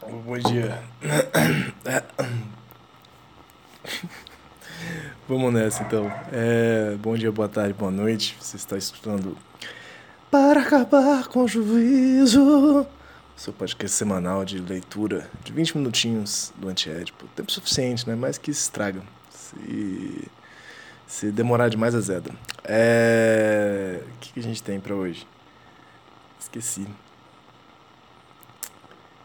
Bom 0.00 0.38
dia. 0.38 0.82
Vamos 5.28 5.52
nessa 5.52 5.84
então. 5.84 6.12
É, 6.32 6.96
bom 6.96 7.16
dia, 7.16 7.30
boa 7.30 7.48
tarde, 7.48 7.74
boa 7.74 7.92
noite. 7.92 8.36
Você 8.40 8.56
está 8.56 8.76
escutando 8.76 9.38
Para 10.28 10.62
Acabar 10.62 11.28
com 11.28 11.44
o 11.44 11.48
Juízo, 11.48 12.84
seu 13.36 13.52
podcast 13.52 13.96
semanal 13.96 14.44
de 14.44 14.58
leitura 14.58 15.30
de 15.44 15.52
20 15.52 15.78
minutinhos 15.78 16.52
do 16.56 16.68
Antiédipo. 16.68 17.28
Tempo 17.36 17.52
suficiente, 17.52 18.08
né? 18.08 18.16
Mais 18.16 18.36
que 18.36 18.50
estraga. 18.50 19.00
Se, 19.30 20.28
se 21.12 21.30
demorar 21.30 21.68
demais, 21.68 21.94
azeda. 21.94 22.30
É, 22.64 24.00
o 24.02 24.18
que, 24.18 24.32
que 24.32 24.40
a 24.40 24.42
gente 24.42 24.62
tem 24.62 24.80
para 24.80 24.94
hoje? 24.94 25.26
Esqueci. 26.40 26.86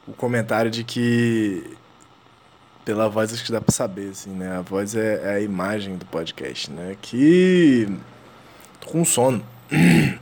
O 0.05 0.11
comentário 0.11 0.69
de 0.69 0.83
que 0.83 1.77
pela 2.83 3.07
voz 3.07 3.31
acho 3.31 3.45
que 3.45 3.53
dá 3.53 3.61
pra 3.61 3.73
saber, 3.73 4.09
assim, 4.09 4.31
né? 4.31 4.57
A 4.57 4.61
voz 4.61 4.95
é, 4.95 5.21
é 5.23 5.35
a 5.35 5.39
imagem 5.39 5.95
do 5.95 6.05
podcast, 6.05 6.69
né? 6.69 6.97
Que. 7.01 7.87
tô 8.81 8.89
com 8.89 9.05
sono. 9.05 9.41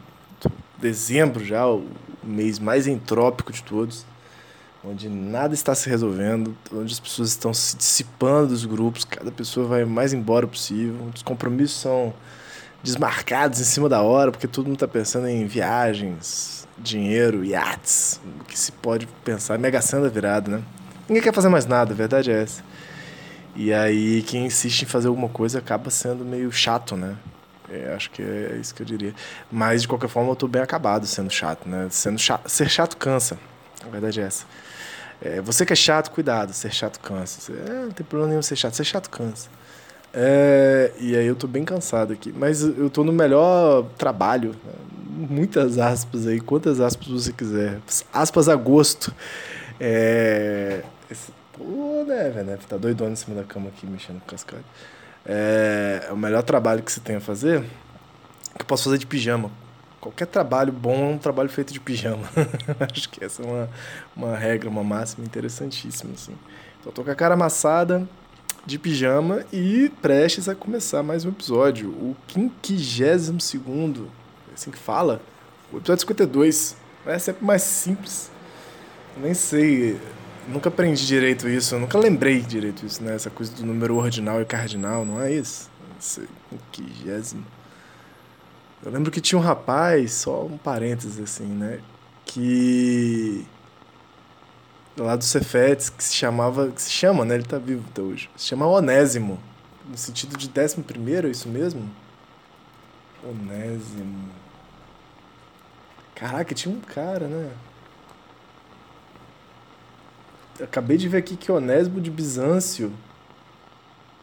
Dezembro 0.78 1.44
já, 1.44 1.68
o 1.68 1.90
mês 2.24 2.60
mais 2.60 2.86
entrópico 2.86 3.52
de 3.52 3.64
todos, 3.64 4.06
onde 4.88 5.10
nada 5.10 5.54
está 5.54 5.74
se 5.74 5.90
resolvendo, 5.90 6.56
onde 6.72 6.94
as 6.94 7.00
pessoas 7.00 7.30
estão 7.30 7.54
se 7.54 7.76
dissipando 7.76 8.50
dos 8.50 8.66
grupos, 8.66 9.04
cada 9.04 9.32
pessoa 9.32 9.68
vai 9.68 9.86
mais 9.86 10.14
embora 10.14 10.46
possível, 10.46 11.10
os 11.14 11.24
compromissos 11.24 11.80
são 11.80 12.14
desmarcados 12.84 13.60
em 13.60 13.64
cima 13.64 13.90
da 13.90 14.02
hora, 14.02 14.32
porque 14.32 14.48
todo 14.48 14.66
mundo 14.66 14.76
está 14.76 14.88
pensando 14.88 15.28
em 15.28 15.46
viagens, 15.46 16.68
dinheiro, 16.78 17.44
iates, 17.44 18.22
o 18.42 18.44
que 18.44 18.58
se 18.58 18.72
pode 18.72 19.08
pensar, 19.24 19.58
mega 19.58 19.82
senda 19.82 20.08
virada, 20.08 20.58
né? 20.58 20.64
Ninguém 21.08 21.24
quer 21.24 21.34
fazer 21.34 21.50
mais 21.50 21.66
nada, 21.66 21.94
a 21.94 21.96
verdade 21.96 22.32
é 22.32 22.44
essa. 22.44 22.64
E 23.56 23.74
aí 23.74 24.22
quem 24.24 24.46
insiste 24.46 24.84
em 24.84 24.86
fazer 24.86 25.08
alguma 25.08 25.30
coisa 25.30 25.60
acaba 25.60 25.90
sendo 25.90 26.24
meio 26.26 26.52
chato, 26.52 26.96
né? 26.96 27.16
É, 27.70 27.94
acho 27.96 28.12
que 28.12 28.22
é 28.22 28.58
isso 28.60 28.76
que 28.76 28.82
eu 28.82 28.86
diria. 28.86 29.14
Mas 29.52 29.82
de 29.82 29.88
qualquer 29.88 30.10
forma 30.10 30.30
eu 30.32 30.36
tô 30.36 30.48
bem 30.48 30.62
acabado 30.62 31.06
sendo 31.08 31.32
chato, 31.32 31.68
né? 31.68 31.88
Sendo 31.90 32.20
chato, 32.20 32.48
ser 32.50 32.70
chato 32.70 32.98
cansa. 32.98 33.40
A 33.84 33.90
verdade 33.90 34.20
é 34.20 34.24
essa. 34.24 34.46
É, 35.22 35.42
você 35.42 35.66
que 35.66 35.74
é 35.74 35.76
chato, 35.76 36.12
cuidado, 36.12 36.54
ser 36.54 36.74
chato 36.74 37.00
cansa. 37.00 37.52
É, 37.52 37.86
não 37.86 37.92
tem 37.92 38.06
problema 38.06 38.30
nenhum 38.30 38.42
ser 38.42 38.56
chato, 38.56 38.74
ser 38.74 38.84
chato 38.84 39.10
cansa. 39.10 39.50
É, 40.14 40.92
e 41.00 41.16
aí 41.16 41.26
eu 41.26 41.36
tô 41.36 41.48
bem 41.48 41.66
cansado 41.66 42.14
aqui. 42.14 42.34
Mas 42.36 42.62
eu 42.62 42.90
tô 42.90 43.04
no 43.04 43.12
melhor 43.12 43.86
trabalho. 43.98 44.56
Né? 44.64 44.74
Muitas 45.30 45.78
aspas 45.78 46.28
aí, 46.28 46.40
quantas 46.40 46.80
aspas 46.80 47.08
você 47.08 47.34
quiser. 47.34 47.80
Aspas 48.14 48.48
a 48.48 48.56
gosto. 48.56 49.14
É, 49.80 50.84
esse, 51.10 51.32
pô, 51.52 52.04
né, 52.08 52.30
velho? 52.30 52.46
Né? 52.46 52.58
Tá 52.68 52.78
doidona 52.78 53.12
em 53.12 53.16
cima 53.16 53.36
da 53.36 53.44
cama 53.44 53.70
aqui, 53.70 53.86
mexendo 53.86 54.20
com 54.22 54.28
cascalho. 54.28 54.64
É, 55.26 56.10
o 56.12 56.18
melhor 56.18 56.44
trabalho 56.44 56.84
que 56.84 56.92
você 56.92 57.00
tem 57.00 57.16
a 57.16 57.22
fazer, 57.22 57.62
que 57.62 58.62
eu 58.62 58.66
posso 58.66 58.86
fazer 58.86 58.98
de 58.98 59.08
pijama. 59.08 59.52
Qualquer 60.06 60.28
trabalho 60.28 60.72
bom 60.72 61.14
é 61.14 61.14
um 61.16 61.18
trabalho 61.18 61.50
feito 61.50 61.74
de 61.74 61.80
pijama. 61.80 62.30
Acho 62.80 63.10
que 63.10 63.26
essa 63.26 63.42
é 63.42 63.46
uma, 63.48 63.70
uma 64.16 64.38
regra, 64.38 64.70
uma 64.70 64.84
máxima 64.84 65.26
interessantíssima, 65.26 66.14
assim. 66.14 66.36
Então, 66.80 66.92
tô 66.92 67.04
com 67.04 67.10
a 67.10 67.16
cara 67.16 67.34
amassada, 67.34 68.08
de 68.68 68.78
pijama 68.78 69.44
e 69.52 69.92
prestes 70.04 70.48
a 70.48 70.54
começar 70.54 71.02
mais 71.02 71.26
um 71.26 71.30
episódio. 71.30 71.90
O 71.90 72.16
52 72.32 73.44
segundo, 73.44 74.12
é 74.52 74.54
assim 74.54 74.70
que 74.70 74.78
fala, 74.78 75.20
o 75.74 75.78
episódio 75.78 76.02
52. 76.02 76.78
É 77.08 77.18
sempre 77.18 77.44
mais 77.44 77.64
simples. 77.64 78.30
Eu 79.18 79.24
nem 79.24 79.34
sei 79.34 80.00
nunca 80.48 80.70
aprendi 80.70 81.04
direito 81.04 81.50
isso, 81.50 81.80
nunca 81.80 81.98
lembrei 81.98 82.42
direito 82.42 82.86
isso, 82.86 83.04
né? 83.04 83.16
Essa 83.16 83.32
coisa 83.32 83.52
do 83.54 83.66
número 83.66 83.96
ordinal 83.96 84.40
e 84.40 84.46
cardinal, 84.46 85.04
não 85.04 85.20
é 85.20 85.34
isso? 85.34 85.68
Esse 86.00 86.30
quinquagésimo. 86.72 87.44
Eu 88.86 88.92
lembro 88.92 89.10
que 89.10 89.20
tinha 89.20 89.40
um 89.40 89.42
rapaz, 89.42 90.14
só 90.14 90.46
um 90.46 90.60
parênteses 90.60 91.20
assim, 91.20 91.48
né? 91.48 91.82
Que. 92.24 93.44
Lá 94.96 95.16
do 95.16 95.24
Cefetes, 95.24 95.90
que 95.90 96.04
se 96.04 96.14
chamava. 96.14 96.70
que 96.70 96.80
se 96.80 96.92
chama, 96.92 97.26
né? 97.26 97.34
Ele 97.34 97.44
tá 97.44 97.58
vivo 97.58 97.84
até 97.90 98.04
hoje. 98.04 98.30
Se 98.38 98.46
chama 98.46 98.68
Onésimo. 98.68 99.40
No 99.90 99.98
sentido 99.98 100.38
de 100.38 100.48
décimo 100.48 100.84
primeiro, 100.84 101.28
é 101.28 101.32
isso 101.32 101.50
mesmo? 101.50 101.90
Onésimo. 103.24 104.30
Caraca, 106.14 106.54
tinha 106.54 106.74
um 106.74 106.80
cara, 106.80 107.28
né? 107.28 107.52
Acabei 110.62 110.96
de 110.96 111.10
ver 111.10 111.18
aqui 111.18 111.36
que 111.36 111.52
Onésimo 111.52 112.00
de 112.00 112.12
Bizâncio 112.12 112.94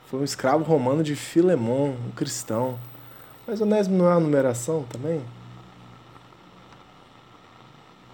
foi 0.07 0.21
um 0.21 0.25
escravo 0.25 0.63
romano 0.63 1.03
de 1.03 1.17
Filemon, 1.17 1.97
um 2.07 2.11
cristão. 2.13 2.79
Mas 3.53 3.61
Onésimo 3.61 3.99
não 3.99 4.07
é 4.07 4.15
uma 4.15 4.21
numeração 4.21 4.83
também? 4.85 5.23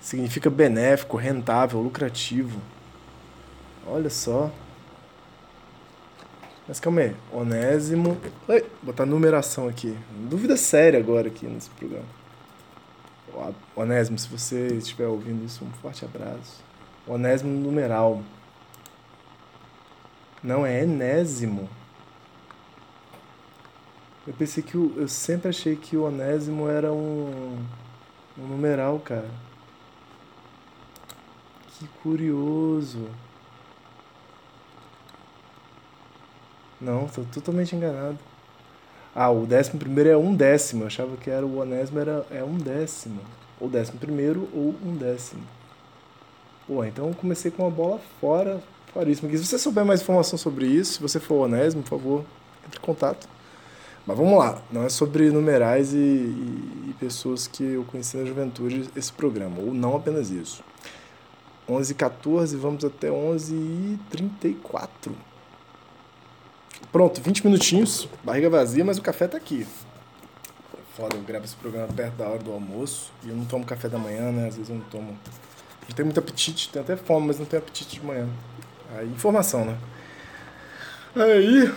Significa 0.00 0.50
benéfico, 0.50 1.16
rentável, 1.16 1.80
lucrativo. 1.80 2.60
Olha 3.86 4.10
só. 4.10 4.50
Mas 6.66 6.80
calma 6.80 7.02
aí. 7.02 7.16
Onésimo. 7.32 8.20
Oi, 8.48 8.66
botar 8.82 9.06
numeração 9.06 9.68
aqui. 9.68 9.96
Dúvida 10.28 10.56
séria 10.56 10.98
agora 10.98 11.28
aqui 11.28 11.46
nesse 11.46 11.70
programa. 11.70 12.04
Onésimo, 13.76 14.18
se 14.18 14.26
você 14.26 14.66
estiver 14.74 15.06
ouvindo 15.06 15.44
isso, 15.44 15.64
um 15.64 15.70
forte 15.70 16.04
abraço. 16.04 16.64
Onésimo 17.06 17.56
numeral. 17.56 18.24
Não, 20.42 20.66
é 20.66 20.82
enésimo. 20.82 21.70
Eu 24.28 24.34
pensei 24.34 24.62
que 24.62 24.76
o, 24.76 24.92
eu 24.98 25.08
sempre 25.08 25.48
achei 25.48 25.74
que 25.74 25.96
o 25.96 26.04
onésimo 26.04 26.68
era 26.68 26.92
um, 26.92 27.56
um 28.38 28.46
numeral, 28.46 28.98
cara. 28.98 29.24
Que 31.70 31.88
curioso. 32.02 33.08
Não, 36.78 37.06
estou 37.06 37.24
totalmente 37.32 37.74
enganado. 37.74 38.18
Ah, 39.14 39.30
o 39.30 39.46
décimo 39.46 39.78
primeiro 39.78 40.10
é 40.10 40.16
um 40.18 40.34
décimo. 40.34 40.82
Eu 40.82 40.88
achava 40.88 41.16
que 41.16 41.30
era 41.30 41.46
o 41.46 41.60
onésimo 41.60 41.98
era 41.98 42.26
é 42.30 42.44
um 42.44 42.58
décimo. 42.58 43.22
Ou 43.58 43.66
décimo 43.66 43.98
primeiro 43.98 44.46
ou 44.52 44.74
um 44.84 44.94
décimo. 44.94 45.42
Pô, 46.66 46.84
então 46.84 47.08
eu 47.08 47.14
comecei 47.14 47.50
com 47.50 47.62
uma 47.62 47.70
bola 47.70 47.98
fora, 48.20 48.62
foríssima. 48.92 49.30
Se 49.30 49.46
você 49.46 49.58
souber 49.58 49.86
mais 49.86 50.02
informação 50.02 50.38
sobre 50.38 50.66
isso, 50.66 50.92
se 50.92 51.00
você 51.00 51.18
for 51.18 51.46
onésimo, 51.46 51.82
por 51.82 51.88
favor, 51.88 52.24
entre 52.66 52.78
em 52.78 52.82
contato. 52.82 53.37
Mas 54.08 54.16
vamos 54.16 54.38
lá, 54.38 54.62
não 54.72 54.84
é 54.84 54.88
sobre 54.88 55.30
numerais 55.30 55.92
e, 55.92 55.98
e, 55.98 56.84
e, 56.88 56.94
pessoas 56.98 57.46
que 57.46 57.62
eu 57.62 57.84
conheci 57.84 58.16
na 58.16 58.24
juventude 58.24 58.88
esse 58.96 59.12
programa, 59.12 59.60
ou 59.60 59.74
não 59.74 59.94
apenas 59.94 60.30
isso. 60.30 60.64
11 61.68 61.92
h 61.92 61.98
14 61.98 62.56
vamos 62.56 62.86
até 62.86 63.12
11 63.12 63.54
h 63.54 64.04
34 64.08 65.14
Pronto, 66.90 67.20
20 67.20 67.44
minutinhos, 67.44 68.08
barriga 68.24 68.48
vazia, 68.48 68.82
mas 68.82 68.96
o 68.96 69.02
café 69.02 69.28
tá 69.28 69.36
aqui. 69.36 69.66
Foda, 70.96 71.14
eu 71.14 71.22
gravo 71.22 71.44
esse 71.44 71.56
programa 71.56 71.92
perto 71.92 72.14
da 72.14 72.28
hora 72.28 72.38
do 72.38 72.50
almoço 72.50 73.12
e 73.22 73.28
eu 73.28 73.36
não 73.36 73.44
tomo 73.44 73.66
café 73.66 73.90
da 73.90 73.98
manhã, 73.98 74.32
né? 74.32 74.48
Às 74.48 74.56
vezes 74.56 74.70
eu 74.70 74.76
não 74.76 74.84
tomo 74.84 75.18
não 75.86 75.94
tenho 75.94 76.06
muito 76.06 76.18
apetite, 76.18 76.70
tenho 76.70 76.82
até 76.82 76.96
fome, 76.96 77.26
mas 77.26 77.38
não 77.38 77.44
tenho 77.44 77.62
apetite 77.62 78.00
de 78.00 78.06
manhã. 78.06 78.26
Aí, 78.96 79.06
informação, 79.06 79.66
né? 79.66 79.76
Aí. 81.14 81.70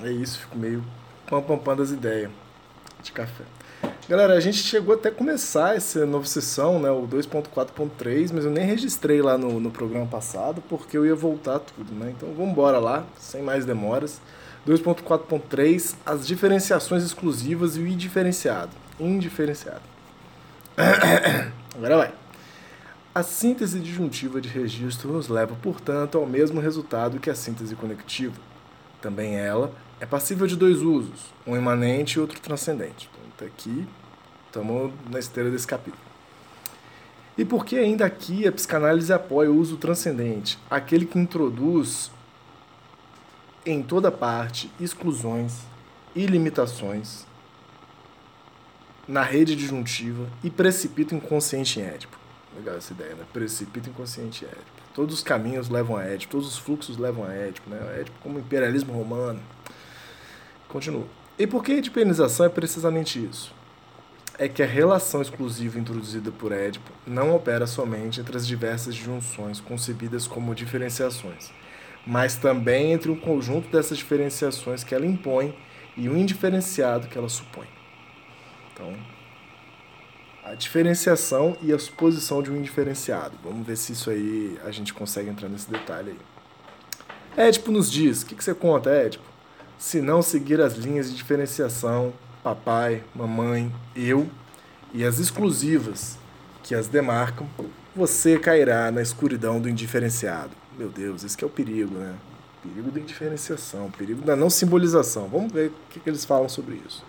É 0.00 0.10
isso, 0.10 0.38
fico 0.38 0.56
meio 0.56 0.82
pampampando 1.28 1.82
as 1.82 1.90
ideias 1.90 2.30
de 3.02 3.12
café. 3.12 3.44
Galera, 4.08 4.34
a 4.34 4.40
gente 4.40 4.58
chegou 4.58 4.94
até 4.94 5.10
começar 5.10 5.76
essa 5.76 6.04
nova 6.04 6.26
sessão, 6.26 6.78
né? 6.78 6.90
O 6.90 7.06
2.4.3, 7.06 8.30
mas 8.32 8.44
eu 8.44 8.50
nem 8.50 8.64
registrei 8.64 9.22
lá 9.22 9.38
no, 9.38 9.60
no 9.60 9.70
programa 9.70 10.06
passado 10.06 10.62
porque 10.68 10.96
eu 10.96 11.06
ia 11.06 11.14
voltar 11.14 11.58
tudo, 11.58 11.92
né? 11.94 12.12
Então 12.16 12.28
vamos 12.34 12.52
embora 12.52 12.78
lá, 12.78 13.04
sem 13.18 13.42
mais 13.42 13.64
demoras. 13.64 14.20
2.4.3, 14.66 15.94
as 16.06 16.26
diferenciações 16.26 17.02
exclusivas 17.02 17.76
e 17.76 17.80
o 17.80 17.86
indiferenciado. 17.86 18.70
indiferenciado. 18.98 19.82
Agora 21.74 21.96
vai. 21.96 22.12
A 23.14 23.22
síntese 23.22 23.78
disjuntiva 23.78 24.40
de 24.40 24.48
registro 24.48 25.12
nos 25.12 25.28
leva, 25.28 25.54
portanto, 25.60 26.16
ao 26.16 26.26
mesmo 26.26 26.60
resultado 26.60 27.18
que 27.18 27.28
a 27.28 27.34
síntese 27.34 27.74
conectiva. 27.74 28.51
Também 29.02 29.36
ela 29.36 29.72
é 30.00 30.06
passível 30.06 30.46
de 30.46 30.56
dois 30.56 30.80
usos, 30.80 31.32
um 31.46 31.56
imanente 31.56 32.14
e 32.16 32.20
outro 32.20 32.40
transcendente. 32.40 33.10
Então, 33.12 33.30
até 33.34 33.46
aqui, 33.46 33.86
estamos 34.46 34.92
na 35.10 35.18
esteira 35.18 35.50
desse 35.50 35.66
capítulo. 35.66 36.00
E 37.36 37.44
por 37.44 37.64
que 37.64 37.76
ainda 37.76 38.06
aqui 38.06 38.46
a 38.46 38.52
psicanálise 38.52 39.12
apoia 39.12 39.50
o 39.50 39.56
uso 39.56 39.76
transcendente, 39.76 40.58
aquele 40.70 41.04
que 41.04 41.18
introduz 41.18 42.10
em 43.66 43.82
toda 43.82 44.10
parte 44.12 44.70
exclusões 44.78 45.60
e 46.14 46.26
limitações 46.26 47.26
na 49.08 49.22
rede 49.22 49.56
disjuntiva 49.56 50.28
e 50.44 50.50
precipita 50.50 51.14
o 51.14 51.18
inconsciente 51.18 51.80
em 51.80 51.84
Édipo. 51.84 52.16
Legal 52.54 52.76
essa 52.76 52.92
ideia, 52.92 53.14
né? 53.14 53.24
Precipita 53.32 53.88
o 53.88 53.92
inconsciente 53.92 54.44
em 54.44 54.48
Édipo. 54.48 54.71
Todos 54.94 55.14
os 55.14 55.22
caminhos 55.22 55.70
levam 55.70 55.96
a 55.96 56.04
Édipo, 56.04 56.32
todos 56.32 56.48
os 56.48 56.58
fluxos 56.58 56.98
levam 56.98 57.24
a 57.24 57.32
Édipo, 57.32 57.70
né? 57.70 57.78
Édipo 58.00 58.18
como 58.22 58.38
imperialismo 58.38 58.92
romano. 58.92 59.40
Continua. 60.68 61.06
E 61.38 61.46
por 61.46 61.64
que 61.64 61.72
a 61.72 61.76
edipenização 61.76 62.44
é 62.44 62.48
precisamente 62.48 63.22
isso? 63.22 63.54
É 64.38 64.48
que 64.48 64.62
a 64.62 64.66
relação 64.66 65.22
exclusiva 65.22 65.78
introduzida 65.78 66.30
por 66.30 66.52
Édipo 66.52 66.92
não 67.06 67.34
opera 67.34 67.66
somente 67.66 68.20
entre 68.20 68.36
as 68.36 68.46
diversas 68.46 68.94
junções 68.94 69.60
concebidas 69.60 70.26
como 70.26 70.54
diferenciações, 70.54 71.50
mas 72.06 72.36
também 72.36 72.92
entre 72.92 73.10
o 73.10 73.16
conjunto 73.16 73.68
dessas 73.68 73.96
diferenciações 73.96 74.84
que 74.84 74.94
ela 74.94 75.06
impõe 75.06 75.56
e 75.96 76.08
o 76.08 76.16
indiferenciado 76.16 77.08
que 77.08 77.16
ela 77.16 77.28
supõe. 77.28 77.66
Então, 78.72 78.94
a 80.44 80.54
diferenciação 80.54 81.56
e 81.62 81.72
a 81.72 81.78
suposição 81.78 82.42
de 82.42 82.50
um 82.50 82.56
indiferenciado. 82.56 83.34
Vamos 83.44 83.66
ver 83.66 83.76
se 83.76 83.92
isso 83.92 84.10
aí 84.10 84.58
a 84.64 84.70
gente 84.70 84.92
consegue 84.92 85.30
entrar 85.30 85.48
nesse 85.48 85.70
detalhe 85.70 86.10
aí. 86.10 87.46
Édipo 87.46 87.70
nos 87.70 87.90
diz, 87.90 88.22
o 88.22 88.26
que, 88.26 88.34
que 88.34 88.44
você 88.44 88.52
conta, 88.52 88.90
Édipo? 88.90 89.24
Se 89.78 90.00
não 90.02 90.20
seguir 90.20 90.60
as 90.60 90.74
linhas 90.74 91.10
de 91.10 91.16
diferenciação, 91.16 92.12
papai, 92.42 93.02
mamãe, 93.14 93.72
eu 93.96 94.28
e 94.92 95.04
as 95.04 95.18
exclusivas 95.18 96.18
que 96.62 96.74
as 96.74 96.88
demarcam, 96.88 97.48
você 97.94 98.38
cairá 98.38 98.90
na 98.90 99.00
escuridão 99.00 99.60
do 99.60 99.68
indiferenciado. 99.68 100.50
Meu 100.76 100.88
Deus, 100.88 101.24
esse 101.24 101.42
é 101.42 101.46
o 101.46 101.50
perigo, 101.50 101.94
né? 101.94 102.14
Perigo 102.62 102.90
da 102.90 103.00
indiferenciação, 103.00 103.90
perigo 103.90 104.22
da 104.22 104.36
não 104.36 104.48
simbolização. 104.48 105.28
Vamos 105.28 105.52
ver 105.52 105.68
o 105.68 105.72
que, 105.90 106.00
que 106.00 106.08
eles 106.08 106.24
falam 106.24 106.48
sobre 106.48 106.80
isso. 106.86 107.04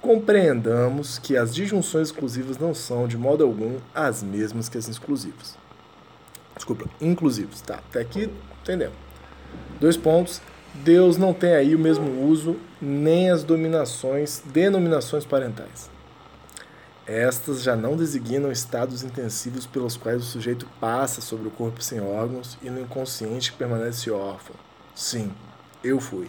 Compreendamos 0.00 1.18
que 1.18 1.36
as 1.36 1.54
disjunções 1.54 2.08
exclusivas 2.08 2.56
não 2.56 2.72
são, 2.72 3.08
de 3.08 3.18
modo 3.18 3.42
algum, 3.42 3.78
as 3.94 4.22
mesmas 4.22 4.68
que 4.68 4.78
as 4.78 4.88
exclusivas. 4.88 5.56
Desculpa, 6.54 6.88
inclusivas. 7.00 7.60
Tá, 7.60 7.76
até 7.76 8.00
aqui 8.00 8.30
entendemos. 8.62 8.96
Dois 9.80 9.96
pontos. 9.96 10.40
Deus 10.74 11.16
não 11.16 11.34
tem 11.34 11.54
aí 11.54 11.74
o 11.74 11.78
mesmo 11.78 12.24
uso, 12.28 12.56
nem 12.80 13.30
as 13.30 13.42
dominações, 13.42 14.42
denominações 14.44 15.24
parentais. 15.24 15.90
Estas 17.06 17.62
já 17.62 17.74
não 17.74 17.96
designam 17.96 18.52
estados 18.52 19.02
intensivos 19.02 19.66
pelos 19.66 19.96
quais 19.96 20.22
o 20.22 20.26
sujeito 20.26 20.68
passa 20.78 21.20
sobre 21.20 21.48
o 21.48 21.50
corpo 21.50 21.82
sem 21.82 22.00
órgãos 22.00 22.58
e 22.62 22.68
no 22.68 22.80
inconsciente 22.80 23.52
permanece 23.52 24.10
órfão. 24.10 24.54
Sim, 24.94 25.32
eu 25.82 25.98
fui 25.98 26.28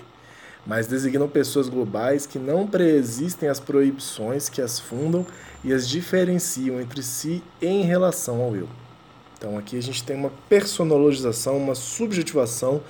mas 0.65 0.87
designam 0.87 1.27
pessoas 1.27 1.69
globais 1.69 2.25
que 2.25 2.37
não 2.37 2.67
preexistem 2.67 3.49
às 3.49 3.59
proibições 3.59 4.49
que 4.49 4.61
as 4.61 4.79
fundam 4.79 5.25
e 5.63 5.73
as 5.73 5.87
diferenciam 5.87 6.79
entre 6.79 7.01
si 7.03 7.43
em 7.61 7.83
relação 7.83 8.41
ao 8.41 8.55
eu. 8.55 8.67
Então 9.37 9.57
aqui 9.57 9.77
a 9.77 9.81
gente 9.81 10.03
tem 10.03 10.15
uma 10.15 10.31
personologização, 10.49 11.57
uma 11.57 11.75
subjetivação 11.75 12.81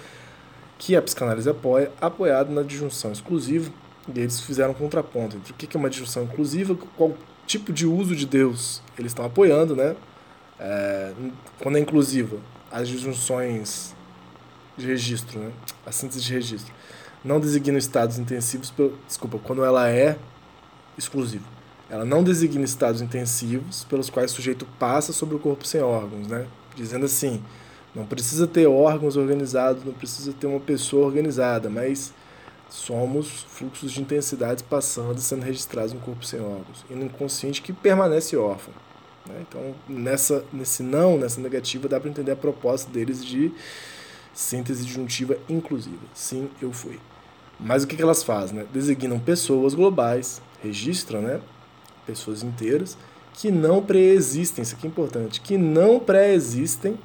que 0.77 0.95
a 0.95 1.01
psicanálise 1.01 1.49
apoia, 1.49 1.91
apoiado 2.01 2.51
na 2.51 2.63
disjunção 2.63 3.11
exclusiva, 3.11 3.71
e 4.07 4.19
eles 4.19 4.39
fizeram 4.39 4.71
um 4.71 4.75
contraponto 4.75 5.37
entre 5.37 5.51
o 5.51 5.55
que 5.55 5.75
é 5.75 5.79
uma 5.79 5.89
disjunção 5.89 6.23
inclusiva, 6.23 6.75
qual 6.97 7.15
tipo 7.45 7.71
de 7.71 7.85
uso 7.85 8.15
de 8.15 8.25
Deus 8.25 8.81
eles 8.97 9.11
estão 9.11 9.25
apoiando, 9.25 9.75
né? 9.75 9.95
É, 10.59 11.13
quando 11.59 11.77
é 11.77 11.81
inclusiva, 11.81 12.37
as 12.71 12.87
disjunções 12.87 13.95
de 14.77 14.87
registro, 14.87 15.39
né? 15.39 15.51
a 15.85 15.91
síntese 15.91 16.21
de 16.21 16.33
registro 16.33 16.73
não 17.23 17.39
designa 17.39 17.77
estados 17.77 18.17
intensivos, 18.17 18.73
desculpa, 19.07 19.39
quando 19.39 19.63
ela 19.63 19.89
é 19.89 20.17
exclusiva. 20.97 21.45
Ela 21.89 22.05
não 22.05 22.23
designa 22.23 22.63
estados 22.63 23.01
intensivos 23.01 23.83
pelos 23.85 24.09
quais 24.09 24.31
o 24.31 24.35
sujeito 24.35 24.65
passa 24.77 25.11
sobre 25.11 25.35
o 25.35 25.39
corpo 25.39 25.65
sem 25.65 25.81
órgãos, 25.81 26.27
né? 26.27 26.45
Dizendo 26.75 27.05
assim, 27.05 27.41
não 27.95 28.05
precisa 28.05 28.45
ter 28.45 28.67
órgãos 28.67 29.17
organizados, 29.17 29.83
não 29.83 29.93
precisa 29.93 30.31
ter 30.31 30.45
uma 30.45 30.59
pessoa 30.59 31.07
organizada, 31.07 31.69
mas 31.69 32.13
somos 32.69 33.47
fluxos 33.49 33.91
de 33.91 34.01
intensidades 34.01 34.61
passando 34.61 35.17
e 35.17 35.21
sendo 35.21 35.43
registrados 35.43 35.91
no 35.91 35.99
corpo 35.99 36.23
sem 36.23 36.39
órgãos 36.39 36.85
e 36.89 36.93
no 36.93 37.05
inconsciente 37.05 37.61
que 37.63 37.73
permanece 37.73 38.37
órfão. 38.37 38.73
Né? 39.25 39.43
Então, 39.47 39.75
nessa, 39.87 40.45
nesse 40.53 40.83
não, 40.83 41.17
nessa 41.17 41.41
negativa, 41.41 41.87
dá 41.87 41.99
para 41.99 42.09
entender 42.09 42.31
a 42.31 42.35
proposta 42.35 42.91
deles 42.91 43.25
de 43.25 43.51
síntese 44.39 44.85
disjuntiva 44.85 45.37
inclusiva. 45.49 45.99
Sim, 46.13 46.49
eu 46.61 46.71
fui. 46.71 46.97
Mas 47.59 47.83
o 47.83 47.87
que, 47.87 47.97
que 47.97 48.01
elas 48.01 48.23
fazem? 48.23 48.59
Né? 48.59 48.65
Designam 48.71 49.19
pessoas 49.19 49.73
globais, 49.73 50.41
registram 50.63 51.21
né? 51.21 51.41
pessoas 52.05 52.41
inteiras, 52.41 52.97
que 53.33 53.51
não 53.51 53.83
preexistem, 53.83 54.61
isso 54.61 54.75
aqui 54.75 54.87
é 54.87 54.89
importante, 54.89 55.41
que 55.41 55.57
não 55.57 55.99
pré-existem 55.99 56.97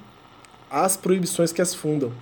as 0.70 0.96
proibições 0.96 1.52
que 1.52 1.60
as 1.60 1.74
fundam. 1.74 2.12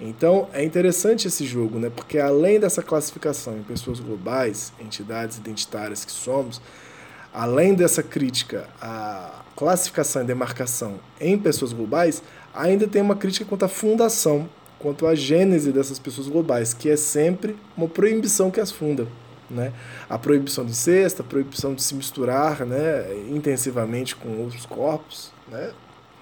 Então 0.00 0.48
é 0.52 0.64
interessante 0.64 1.26
esse 1.26 1.44
jogo, 1.44 1.80
né? 1.80 1.90
porque 1.90 2.18
além 2.18 2.60
dessa 2.60 2.80
classificação 2.80 3.58
em 3.58 3.62
pessoas 3.64 3.98
globais, 3.98 4.72
entidades 4.80 5.36
identitárias 5.36 6.04
que 6.04 6.12
somos, 6.12 6.62
além 7.34 7.74
dessa 7.74 8.04
crítica 8.04 8.68
à 8.80 9.42
classificação 9.56 10.22
e 10.22 10.26
demarcação 10.26 11.00
em 11.20 11.36
pessoas 11.36 11.72
globais, 11.72 12.22
ainda 12.54 12.86
tem 12.86 13.02
uma 13.02 13.16
crítica 13.16 13.44
quanto 13.44 13.64
à 13.64 13.68
fundação 13.68 14.48
quanto 14.80 15.06
à 15.06 15.14
gênese 15.14 15.70
dessas 15.70 15.98
pessoas 15.98 16.26
globais, 16.26 16.74
que 16.74 16.88
é 16.88 16.96
sempre 16.96 17.56
uma 17.76 17.86
proibição 17.86 18.50
que 18.50 18.60
as 18.60 18.72
funda. 18.72 19.06
Né? 19.48 19.72
A 20.08 20.18
proibição 20.18 20.64
de 20.64 20.74
cesta, 20.74 21.22
a 21.22 21.24
proibição 21.24 21.74
de 21.74 21.82
se 21.82 21.94
misturar 21.94 22.64
né, 22.64 23.06
intensivamente 23.28 24.16
com 24.16 24.38
outros 24.38 24.64
corpos, 24.64 25.32
né? 25.48 25.72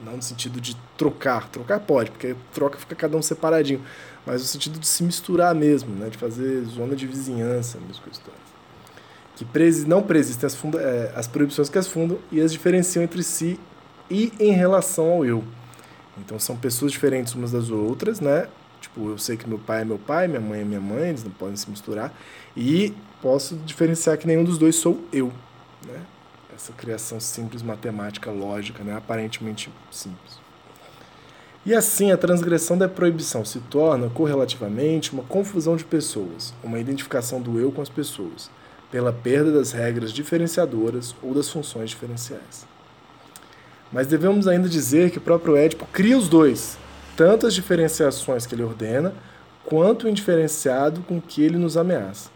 não 0.04 0.16
no 0.16 0.22
sentido 0.22 0.60
de 0.60 0.76
trocar, 0.96 1.48
trocar 1.48 1.80
pode, 1.80 2.10
porque 2.10 2.34
troca 2.52 2.78
fica 2.78 2.94
cada 2.94 3.16
um 3.16 3.22
separadinho, 3.22 3.82
mas 4.24 4.40
no 4.42 4.46
sentido 4.46 4.78
de 4.78 4.86
se 4.86 5.02
misturar 5.02 5.54
mesmo, 5.54 5.94
né? 5.94 6.08
de 6.08 6.18
fazer 6.18 6.62
zona 6.64 6.96
de 6.96 7.06
vizinhança, 7.06 7.78
mesmo 7.86 8.02
coisa 8.02 8.20
que 8.20 9.44
presi 9.44 9.86
não 9.86 10.02
preexistem 10.02 10.46
as, 10.46 10.74
é, 10.74 11.12
as 11.14 11.28
proibições 11.28 11.68
que 11.68 11.78
as 11.78 11.86
fundam 11.86 12.18
e 12.32 12.40
as 12.40 12.50
diferenciam 12.50 13.04
entre 13.04 13.22
si 13.22 13.58
e 14.10 14.32
em 14.40 14.52
relação 14.52 15.06
ao 15.12 15.24
eu. 15.24 15.44
Então 16.20 16.38
são 16.38 16.56
pessoas 16.56 16.92
diferentes 16.92 17.34
umas 17.34 17.52
das 17.52 17.70
outras, 17.70 18.20
né? 18.20 18.48
Tipo, 18.80 19.10
eu 19.10 19.18
sei 19.18 19.36
que 19.36 19.48
meu 19.48 19.58
pai 19.58 19.82
é 19.82 19.84
meu 19.84 19.98
pai, 19.98 20.28
minha 20.28 20.40
mãe 20.40 20.60
é 20.60 20.64
minha 20.64 20.80
mãe, 20.80 21.08
eles 21.08 21.24
não 21.24 21.30
podem 21.30 21.56
se 21.56 21.68
misturar. 21.68 22.12
E 22.56 22.94
posso 23.20 23.56
diferenciar 23.56 24.16
que 24.16 24.26
nenhum 24.26 24.44
dos 24.44 24.58
dois 24.58 24.76
sou 24.76 25.00
eu, 25.12 25.32
né? 25.86 26.00
Essa 26.54 26.72
criação 26.72 27.20
simples, 27.20 27.62
matemática, 27.62 28.30
lógica, 28.30 28.82
né? 28.82 28.96
Aparentemente 28.96 29.70
simples. 29.90 30.38
E 31.66 31.74
assim, 31.74 32.10
a 32.12 32.16
transgressão 32.16 32.78
da 32.78 32.88
proibição 32.88 33.44
se 33.44 33.60
torna, 33.60 34.08
correlativamente, 34.08 35.12
uma 35.12 35.22
confusão 35.24 35.76
de 35.76 35.84
pessoas, 35.84 36.54
uma 36.62 36.78
identificação 36.78 37.42
do 37.42 37.60
eu 37.60 37.70
com 37.70 37.82
as 37.82 37.88
pessoas, 37.88 38.50
pela 38.90 39.12
perda 39.12 39.52
das 39.52 39.72
regras 39.72 40.12
diferenciadoras 40.12 41.14
ou 41.22 41.34
das 41.34 41.50
funções 41.50 41.90
diferenciais. 41.90 42.66
Mas 43.92 44.06
devemos 44.06 44.46
ainda 44.46 44.68
dizer 44.68 45.10
que 45.10 45.18
o 45.18 45.20
próprio 45.20 45.56
Édipo 45.56 45.86
cria 45.86 46.16
os 46.16 46.28
dois, 46.28 46.78
tanto 47.16 47.46
as 47.46 47.54
diferenciações 47.54 48.46
que 48.46 48.54
ele 48.54 48.62
ordena, 48.62 49.14
quanto 49.64 50.06
o 50.06 50.08
indiferenciado 50.08 51.00
com 51.02 51.20
que 51.20 51.42
ele 51.42 51.56
nos 51.56 51.76
ameaça. 51.76 52.30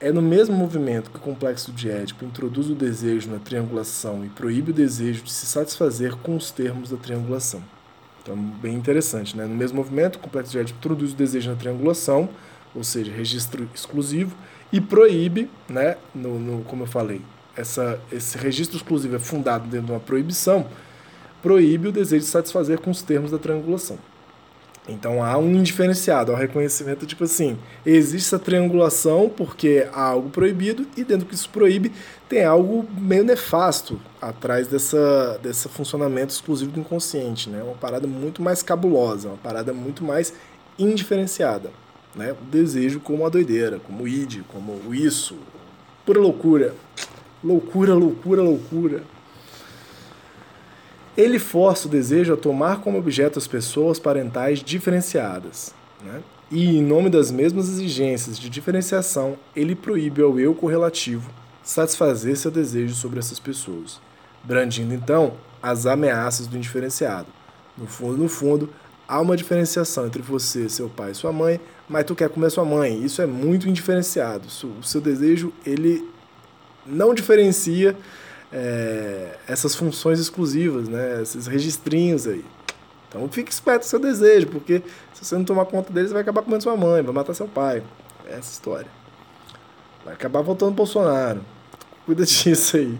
É 0.00 0.12
no 0.12 0.22
mesmo 0.22 0.56
movimento 0.56 1.10
que 1.10 1.16
o 1.16 1.20
complexo 1.20 1.72
de 1.72 1.90
Édipo 1.90 2.24
introduz 2.24 2.70
o 2.70 2.74
desejo 2.74 3.30
na 3.30 3.38
triangulação 3.38 4.24
e 4.24 4.28
proíbe 4.28 4.70
o 4.70 4.74
desejo 4.74 5.24
de 5.24 5.32
se 5.32 5.44
satisfazer 5.44 6.14
com 6.16 6.36
os 6.36 6.50
termos 6.50 6.90
da 6.90 6.96
triangulação. 6.96 7.62
Então, 8.22 8.36
bem 8.36 8.74
interessante, 8.74 9.36
né? 9.36 9.44
No 9.44 9.54
mesmo 9.54 9.76
movimento, 9.76 10.16
o 10.16 10.18
complexo 10.20 10.52
de 10.52 10.58
Édipo 10.58 10.78
introduz 10.78 11.12
o 11.12 11.16
desejo 11.16 11.50
na 11.50 11.56
triangulação, 11.56 12.28
ou 12.74 12.84
seja, 12.84 13.10
registro 13.10 13.68
exclusivo, 13.74 14.36
e 14.72 14.80
proíbe, 14.80 15.50
né, 15.68 15.96
no, 16.14 16.38
no 16.38 16.62
como 16.64 16.84
eu 16.84 16.86
falei, 16.86 17.22
essa, 17.58 18.00
esse 18.12 18.38
registro 18.38 18.76
exclusivo 18.76 19.16
é 19.16 19.18
fundado 19.18 19.66
dentro 19.66 19.86
de 19.86 19.92
uma 19.92 20.00
proibição, 20.00 20.66
proíbe 21.42 21.88
o 21.88 21.92
desejo 21.92 22.24
de 22.24 22.30
satisfazer 22.30 22.78
com 22.80 22.90
os 22.90 23.02
termos 23.02 23.30
da 23.30 23.38
triangulação. 23.38 23.98
Então 24.88 25.22
há 25.22 25.36
um 25.36 25.50
indiferenciado, 25.54 26.32
há 26.32 26.34
um 26.34 26.38
reconhecimento, 26.38 27.04
tipo 27.04 27.24
assim, 27.24 27.58
existe 27.84 28.28
essa 28.28 28.38
triangulação 28.38 29.28
porque 29.28 29.86
há 29.92 30.02
algo 30.02 30.30
proibido 30.30 30.86
e 30.96 31.04
dentro 31.04 31.26
que 31.26 31.34
isso 31.34 31.50
proíbe 31.50 31.92
tem 32.26 32.44
algo 32.44 32.86
meio 32.98 33.22
nefasto 33.22 34.00
atrás 34.20 34.66
dessa, 34.66 35.38
desse 35.42 35.68
funcionamento 35.68 36.32
exclusivo 36.32 36.70
do 36.70 36.80
inconsciente, 36.80 37.50
né? 37.50 37.62
Uma 37.62 37.74
parada 37.74 38.06
muito 38.06 38.40
mais 38.40 38.62
cabulosa, 38.62 39.28
uma 39.28 39.36
parada 39.36 39.74
muito 39.74 40.02
mais 40.02 40.32
indiferenciada, 40.78 41.70
né? 42.14 42.32
O 42.32 42.44
desejo 42.46 42.98
como 42.98 43.26
a 43.26 43.28
doideira, 43.28 43.78
como 43.80 44.04
o 44.04 44.08
id, 44.08 44.42
como 44.48 44.72
o 44.86 44.94
isso, 44.94 45.36
pura 46.06 46.18
loucura. 46.18 46.74
Loucura, 47.42 47.94
loucura, 47.94 48.42
loucura. 48.42 49.02
Ele 51.16 51.38
força 51.38 51.88
o 51.88 51.90
desejo 51.90 52.34
a 52.34 52.36
tomar 52.36 52.80
como 52.80 52.98
objeto 52.98 53.38
as 53.38 53.46
pessoas 53.46 53.98
parentais 53.98 54.60
diferenciadas. 54.60 55.74
Né? 56.02 56.22
E, 56.50 56.78
em 56.78 56.82
nome 56.82 57.10
das 57.10 57.30
mesmas 57.30 57.68
exigências 57.68 58.38
de 58.38 58.48
diferenciação, 58.48 59.36
ele 59.54 59.74
proíbe 59.74 60.22
ao 60.22 60.38
eu 60.38 60.54
correlativo 60.54 61.30
satisfazer 61.62 62.36
seu 62.36 62.50
desejo 62.50 62.94
sobre 62.94 63.18
essas 63.18 63.38
pessoas, 63.38 64.00
brandindo 64.42 64.94
então 64.94 65.34
as 65.62 65.84
ameaças 65.84 66.46
do 66.46 66.56
indiferenciado. 66.56 67.26
No 67.76 67.86
fundo, 67.86 68.16
no 68.16 68.28
fundo, 68.28 68.70
há 69.06 69.20
uma 69.20 69.36
diferenciação 69.36 70.06
entre 70.06 70.22
você, 70.22 70.68
seu 70.68 70.88
pai 70.88 71.10
e 71.10 71.14
sua 71.14 71.32
mãe, 71.32 71.60
mas 71.86 72.04
tu 72.04 72.14
quer 72.14 72.30
comer 72.30 72.50
sua 72.50 72.64
mãe. 72.64 73.04
Isso 73.04 73.20
é 73.20 73.26
muito 73.26 73.68
indiferenciado. 73.68 74.48
O 74.48 74.82
seu 74.82 75.00
desejo, 75.00 75.52
ele 75.66 76.08
não 76.88 77.14
diferencia 77.14 77.96
é, 78.52 79.36
essas 79.46 79.74
funções 79.74 80.18
exclusivas, 80.18 80.88
né? 80.88 81.22
esses 81.22 81.46
registrinhos 81.46 82.26
aí. 82.26 82.44
Então 83.08 83.26
fique 83.28 83.50
esperto 83.50 83.82
com 83.82 83.88
seu 83.88 83.98
desejo, 83.98 84.48
porque 84.48 84.82
se 85.14 85.24
você 85.24 85.34
não 85.36 85.44
tomar 85.44 85.64
conta 85.66 85.92
deles, 85.92 86.12
vai 86.12 86.22
acabar 86.22 86.42
comendo 86.42 86.62
sua 86.62 86.76
mãe, 86.76 87.02
vai 87.02 87.14
matar 87.14 87.34
seu 87.34 87.48
pai. 87.48 87.82
É 88.26 88.36
essa 88.36 88.52
história. 88.52 88.90
Vai 90.04 90.14
acabar 90.14 90.42
voltando 90.42 90.72
Bolsonaro. 90.72 91.40
Cuida 92.04 92.24
disso 92.26 92.76
aí. 92.76 92.98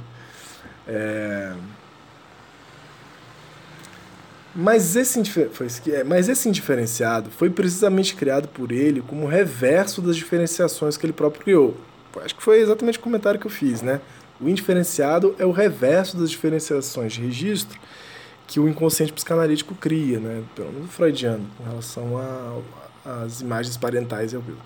É... 0.87 1.53
Mas, 4.55 4.97
esse 4.97 5.23
foi 5.25 5.69
é, 5.93 6.03
mas 6.03 6.29
esse 6.29 6.49
indiferenciado 6.49 7.31
foi 7.31 7.49
precisamente 7.49 8.17
criado 8.17 8.49
por 8.49 8.73
ele 8.73 9.01
como 9.03 9.27
reverso 9.27 10.03
das 10.03 10.17
diferenciações 10.17 10.97
que 10.97 11.07
ele 11.07 11.13
próprio 11.13 11.43
criou. 11.45 11.77
Acho 12.17 12.35
que 12.35 12.43
foi 12.43 12.61
exatamente 12.61 12.99
o 12.99 13.03
comentário 13.03 13.39
que 13.39 13.47
eu 13.47 13.51
fiz, 13.51 13.83
né? 13.83 14.01
O 14.41 14.49
indiferenciado 14.49 15.35
é 15.39 15.45
o 15.45 15.51
reverso 15.51 16.17
das 16.17 16.31
diferenciações 16.31 17.13
de 17.13 17.21
registro 17.21 17.79
que 18.47 18.59
o 18.59 18.69
inconsciente 18.69 19.13
psicanalítico 19.13 19.75
cria, 19.75 20.19
né? 20.19 20.43
pelo 20.57 20.73
menos 20.73 20.91
freudiano, 20.91 21.47
com 21.57 21.65
relação 21.65 22.13
às 23.05 23.41
imagens 23.41 23.77
parentais 23.77 24.33
e 24.33 24.37
ao 24.37 24.43
vivo. 24.43 24.61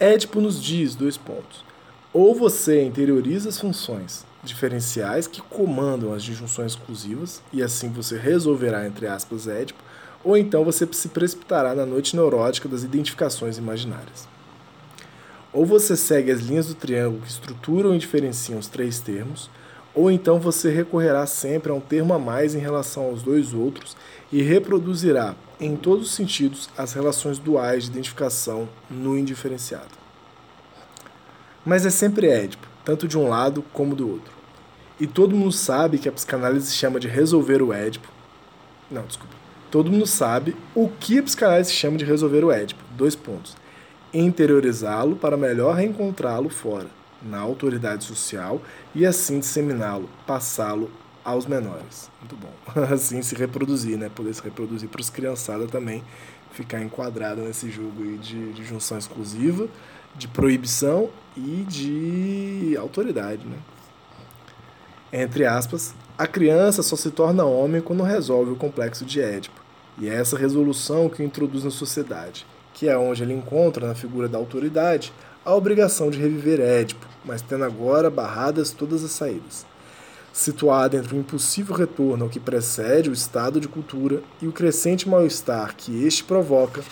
Édipo 0.00 0.40
nos 0.40 0.60
diz, 0.60 0.96
dois 0.96 1.16
pontos, 1.16 1.64
ou 2.12 2.34
você 2.34 2.82
interioriza 2.82 3.48
as 3.48 3.60
funções 3.60 4.26
diferenciais 4.42 5.28
que 5.28 5.40
comandam 5.40 6.12
as 6.12 6.24
disjunções 6.24 6.72
exclusivas, 6.72 7.40
e 7.52 7.62
assim 7.62 7.88
você 7.88 8.18
resolverá, 8.18 8.84
entre 8.84 9.06
aspas, 9.06 9.46
Édipo, 9.46 9.80
ou 10.24 10.36
então 10.36 10.64
você 10.64 10.88
se 10.90 11.08
precipitará 11.08 11.74
na 11.74 11.86
noite 11.86 12.16
neurótica 12.16 12.68
das 12.68 12.82
identificações 12.82 13.58
imaginárias. 13.58 14.31
Ou 15.52 15.66
você 15.66 15.96
segue 15.96 16.30
as 16.30 16.40
linhas 16.40 16.66
do 16.66 16.74
triângulo 16.74 17.20
que 17.20 17.28
estruturam 17.28 17.94
e 17.94 17.98
diferenciam 17.98 18.58
os 18.58 18.68
três 18.68 19.00
termos, 19.00 19.50
ou 19.94 20.10
então 20.10 20.40
você 20.40 20.70
recorrerá 20.70 21.26
sempre 21.26 21.70
a 21.70 21.74
um 21.74 21.80
termo 21.80 22.14
a 22.14 22.18
mais 22.18 22.54
em 22.54 22.58
relação 22.58 23.04
aos 23.04 23.22
dois 23.22 23.52
outros 23.52 23.94
e 24.32 24.40
reproduzirá, 24.40 25.34
em 25.60 25.76
todos 25.76 26.06
os 26.06 26.14
sentidos, 26.14 26.70
as 26.76 26.94
relações 26.94 27.38
duais 27.38 27.84
de 27.84 27.90
identificação 27.90 28.66
no 28.90 29.18
indiferenciado. 29.18 29.90
Mas 31.64 31.84
é 31.84 31.90
sempre 31.90 32.28
édipo, 32.28 32.66
tanto 32.82 33.06
de 33.06 33.18
um 33.18 33.28
lado 33.28 33.62
como 33.74 33.94
do 33.94 34.08
outro. 34.08 34.32
E 34.98 35.06
todo 35.06 35.36
mundo 35.36 35.52
sabe 35.52 35.98
que 35.98 36.08
a 36.08 36.12
psicanálise 36.12 36.74
chama 36.74 36.98
de 36.98 37.08
resolver 37.08 37.62
o 37.62 37.72
édipo. 37.72 38.08
Não, 38.90 39.02
desculpa. 39.02 39.34
Todo 39.70 39.90
mundo 39.90 40.06
sabe 40.06 40.56
o 40.74 40.88
que 40.88 41.18
a 41.18 41.22
psicanálise 41.22 41.72
chama 41.72 41.98
de 41.98 42.04
resolver 42.04 42.42
o 42.42 42.50
édipo. 42.50 42.82
Dois 42.96 43.14
pontos 43.14 43.61
interiorizá-lo 44.12 45.16
para 45.16 45.36
melhor 45.36 45.76
reencontrá-lo 45.76 46.48
fora, 46.48 46.88
na 47.22 47.38
autoridade 47.38 48.04
social, 48.04 48.60
e 48.94 49.06
assim 49.06 49.38
disseminá-lo, 49.38 50.08
passá-lo 50.26 50.90
aos 51.24 51.46
menores. 51.46 52.10
Muito 52.20 52.36
bom. 52.36 52.52
Assim 52.92 53.22
se 53.22 53.36
reproduzir, 53.36 53.96
né? 53.96 54.10
Poder 54.12 54.34
se 54.34 54.42
reproduzir 54.42 54.88
para 54.88 55.00
os 55.00 55.08
criançadas 55.08 55.70
também, 55.70 56.02
ficar 56.50 56.80
enquadrado 56.82 57.42
nesse 57.42 57.70
jogo 57.70 58.02
aí 58.02 58.18
de, 58.18 58.52
de 58.52 58.64
junção 58.64 58.98
exclusiva, 58.98 59.68
de 60.16 60.26
proibição 60.26 61.10
e 61.36 61.64
de 61.68 62.76
autoridade, 62.76 63.46
né? 63.46 63.56
Entre 65.12 65.46
aspas, 65.46 65.94
a 66.18 66.26
criança 66.26 66.82
só 66.82 66.96
se 66.96 67.10
torna 67.10 67.44
homem 67.44 67.80
quando 67.80 68.02
resolve 68.02 68.50
o 68.50 68.56
complexo 68.56 69.04
de 69.04 69.20
Édipo, 69.20 69.60
e 69.98 70.08
é 70.08 70.14
essa 70.14 70.36
resolução 70.36 71.08
que 71.08 71.22
o 71.22 71.24
introduz 71.24 71.64
na 71.64 71.70
sociedade 71.70 72.46
que 72.72 72.88
é 72.88 72.96
onde 72.96 73.22
ele 73.22 73.34
encontra 73.34 73.86
na 73.86 73.94
figura 73.94 74.28
da 74.28 74.38
autoridade 74.38 75.12
a 75.44 75.54
obrigação 75.54 76.10
de 76.10 76.18
reviver 76.18 76.60
Édipo, 76.60 77.06
mas 77.24 77.42
tendo 77.42 77.64
agora 77.64 78.10
barradas 78.10 78.70
todas 78.70 79.04
as 79.04 79.10
saídas. 79.10 79.66
Situada 80.32 80.96
entre 80.96 81.14
o 81.14 81.18
impossível 81.18 81.74
retorno 81.74 82.24
ao 82.24 82.30
que 82.30 82.40
precede 82.40 83.10
o 83.10 83.12
estado 83.12 83.60
de 83.60 83.68
cultura 83.68 84.22
e 84.40 84.46
o 84.46 84.52
crescente 84.52 85.08
mal-estar 85.08 85.74
que 85.76 86.04
este 86.04 86.24
provoca, 86.24 86.82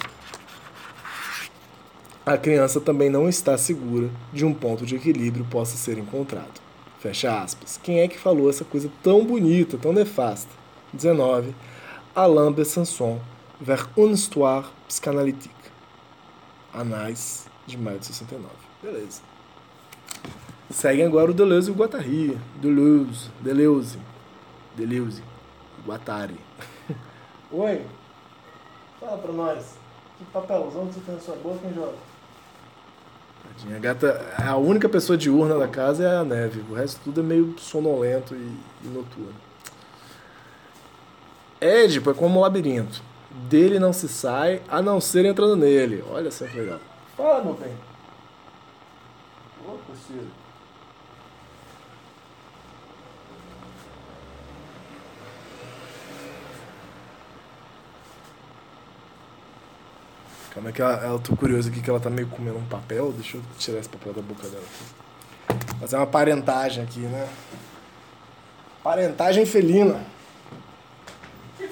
a 2.24 2.36
criança 2.36 2.80
também 2.80 3.08
não 3.08 3.28
está 3.28 3.56
segura 3.56 4.10
de 4.32 4.44
um 4.44 4.52
ponto 4.52 4.84
de 4.84 4.94
equilíbrio 4.94 5.44
possa 5.46 5.76
ser 5.76 5.96
encontrado. 5.96 6.60
Fecha 7.00 7.42
aspas. 7.42 7.80
Quem 7.82 8.00
é 8.00 8.08
que 8.08 8.18
falou 8.18 8.50
essa 8.50 8.64
coisa 8.64 8.90
tão 9.02 9.24
bonita, 9.24 9.78
tão 9.78 9.92
nefasta? 9.92 10.50
19. 10.92 11.54
Alain 12.14 12.52
Besançon, 12.52 13.18
vers 13.58 13.88
une 13.96 14.12
histoire 14.12 14.70
psychanalytique. 14.86 15.59
Anais 16.72 17.46
de 17.66 17.76
maio 17.76 17.98
de 17.98 18.06
69. 18.06 18.52
Beleza. 18.82 19.22
Seguem 20.70 21.04
agora 21.04 21.30
o 21.30 21.34
Deleuze 21.34 21.70
e 21.70 21.72
o 21.72 21.76
Guattari. 21.76 22.38
Deleuze, 22.56 23.30
Deleuze, 23.40 23.98
Deleuze, 24.76 25.22
Guattari. 25.86 26.38
Oi, 27.50 27.84
fala 29.00 29.18
pra 29.18 29.32
nós. 29.32 29.74
Que 30.18 30.24
papelzão 30.26 30.86
que 30.86 30.94
você 30.94 31.00
tem 31.00 31.14
na 31.14 31.20
sua 31.20 31.36
boca, 31.36 31.66
hein, 31.66 31.72
Jovem? 31.74 32.10
A 33.74 33.78
gata, 33.78 34.34
a 34.38 34.56
única 34.56 34.88
pessoa 34.88 35.18
diurna 35.18 35.58
da 35.58 35.66
casa 35.66 36.04
é 36.04 36.16
a 36.16 36.24
neve. 36.24 36.62
O 36.70 36.74
resto 36.74 37.00
tudo 37.04 37.20
é 37.20 37.22
meio 37.22 37.58
sonolento 37.58 38.34
e, 38.34 38.56
e 38.84 38.88
noturno. 38.88 39.34
Édipo 41.60 42.10
é 42.10 42.14
como 42.14 42.38
um 42.38 42.42
labirinto 42.42 43.02
dele 43.30 43.78
não 43.78 43.92
se 43.92 44.08
sai 44.08 44.60
a 44.68 44.82
não 44.82 45.00
ser 45.00 45.24
entrando 45.24 45.56
nele. 45.56 46.04
Olha 46.10 46.30
só 46.30 46.46
que 46.46 46.58
legal. 46.58 46.80
Fala, 47.16 47.44
meu 47.44 47.54
bem. 47.54 47.74
Ô, 49.66 49.78
parceiro. 49.86 50.26
Calma 60.52 60.72
que 60.72 60.82
ela, 60.82 60.94
ela 61.04 61.18
tô 61.20 61.36
curioso 61.36 61.68
aqui 61.68 61.80
que 61.80 61.88
ela 61.88 62.00
tá 62.00 62.10
meio 62.10 62.26
comendo 62.28 62.58
um 62.58 62.66
papel. 62.66 63.12
Deixa 63.12 63.36
eu 63.36 63.42
tirar 63.58 63.78
esse 63.78 63.88
papel 63.88 64.12
da 64.12 64.22
boca 64.22 64.48
dela 64.48 64.64
aqui. 64.64 65.78
Fazer 65.78 65.96
uma 65.96 66.06
parentagem 66.06 66.82
aqui, 66.82 67.00
né? 67.00 67.28
Parentagem 68.82 69.46
felina 69.46 70.04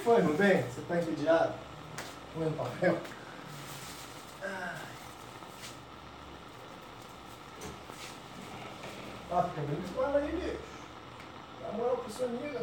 foi, 0.09 0.23
meu 0.23 0.33
bem? 0.33 0.63
Você 0.63 0.81
tá 0.87 0.97
entediado? 0.97 1.53
Comendo 2.33 2.57
papel? 2.57 2.97
Ah, 9.31 9.43
fica 9.43 9.61
bem 9.61 9.77
ela 10.03 10.17
aí, 10.17 10.31
bicho. 10.31 10.57
Dá 11.61 11.71
moral 11.73 11.97
pra 11.97 12.09
sua 12.09 12.25
amiga. 12.25 12.59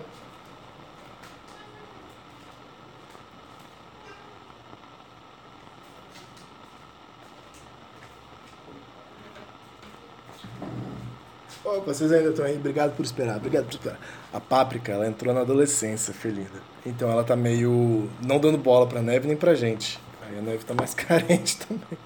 Oh, 11.68 11.80
vocês 11.80 12.12
ainda 12.12 12.28
estão 12.28 12.44
aí, 12.44 12.54
obrigado 12.54 12.94
por 12.94 13.04
esperar, 13.04 13.38
obrigado 13.38 13.64
por 13.64 13.73
esperar. 13.73 13.99
A 14.32 14.38
Páprica, 14.38 14.92
ela 14.92 15.04
entrou 15.04 15.35
na 15.35 15.40
adolescência, 15.40 16.14
felina. 16.14 16.62
Então 16.87 17.11
ela 17.11 17.25
tá 17.25 17.35
meio 17.35 18.08
não 18.23 18.38
dando 18.38 18.56
bola 18.56 18.87
pra 18.87 19.02
neve 19.02 19.26
nem 19.26 19.37
pra 19.37 19.52
gente. 19.52 19.99
Aí 20.23 20.38
a 20.38 20.40
neve 20.40 20.64
tá 20.64 20.75
mais 20.75 20.94
carente 20.94 21.56
também. 21.58 21.99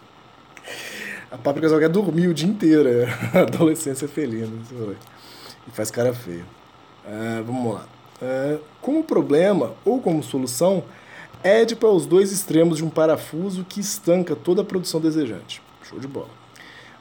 A 1.31 1.37
Páprica 1.37 1.69
só 1.69 1.79
quer 1.79 1.91
dormir 1.91 2.29
o 2.29 2.33
dia 2.33 2.49
inteiro, 2.49 2.89
é 2.89 3.05
adolescência 3.39 4.09
felina. 4.09 4.51
E 5.69 5.71
faz 5.73 5.91
cara 5.91 6.15
feia. 6.15 6.47
Uh, 7.05 7.45
vamos 7.45 7.75
lá. 7.75 7.87
Como 8.81 9.05
problema 9.05 9.75
ou 9.85 10.01
como 10.01 10.23
solução, 10.23 10.85
Édipo 11.45 11.87
é 11.87 11.91
os 11.91 12.07
dois 12.07 12.33
extremos 12.33 12.79
de 12.79 12.85
um 12.85 12.89
parafuso 12.89 13.63
que 13.69 13.81
estanca 13.81 14.35
toda 14.35 14.63
a 14.63 14.65
produção 14.65 15.03
desejante. 15.03 15.61
Show 15.83 15.99
de 15.99 16.09
bola. 16.09 16.40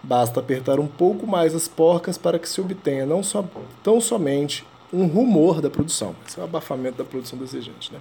Basta 0.01 0.39
apertar 0.39 0.79
um 0.79 0.87
pouco 0.87 1.27
mais 1.27 1.53
as 1.53 1.67
porcas 1.67 2.17
para 2.17 2.39
que 2.39 2.47
se 2.47 2.61
obtenha 2.61 3.05
não 3.05 3.21
só, 3.21 3.43
tão 3.83 3.99
somente 3.99 4.65
um 4.91 5.05
rumor 5.05 5.61
da 5.61 5.69
produção. 5.69 6.15
Esse 6.27 6.39
é 6.39 6.41
o 6.41 6.45
abafamento 6.45 6.97
da 6.97 7.03
produção 7.03 7.37
desejante. 7.37 7.91
Né? 7.93 7.99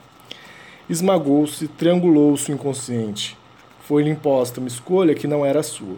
Esmagou-se, 0.88 1.68
triangulou-se 1.68 2.50
o 2.50 2.54
inconsciente. 2.54 3.36
Foi-lhe 3.82 4.10
imposta 4.10 4.60
uma 4.60 4.68
escolha 4.68 5.14
que 5.14 5.26
não 5.26 5.44
era 5.44 5.60
a 5.60 5.62
sua. 5.62 5.96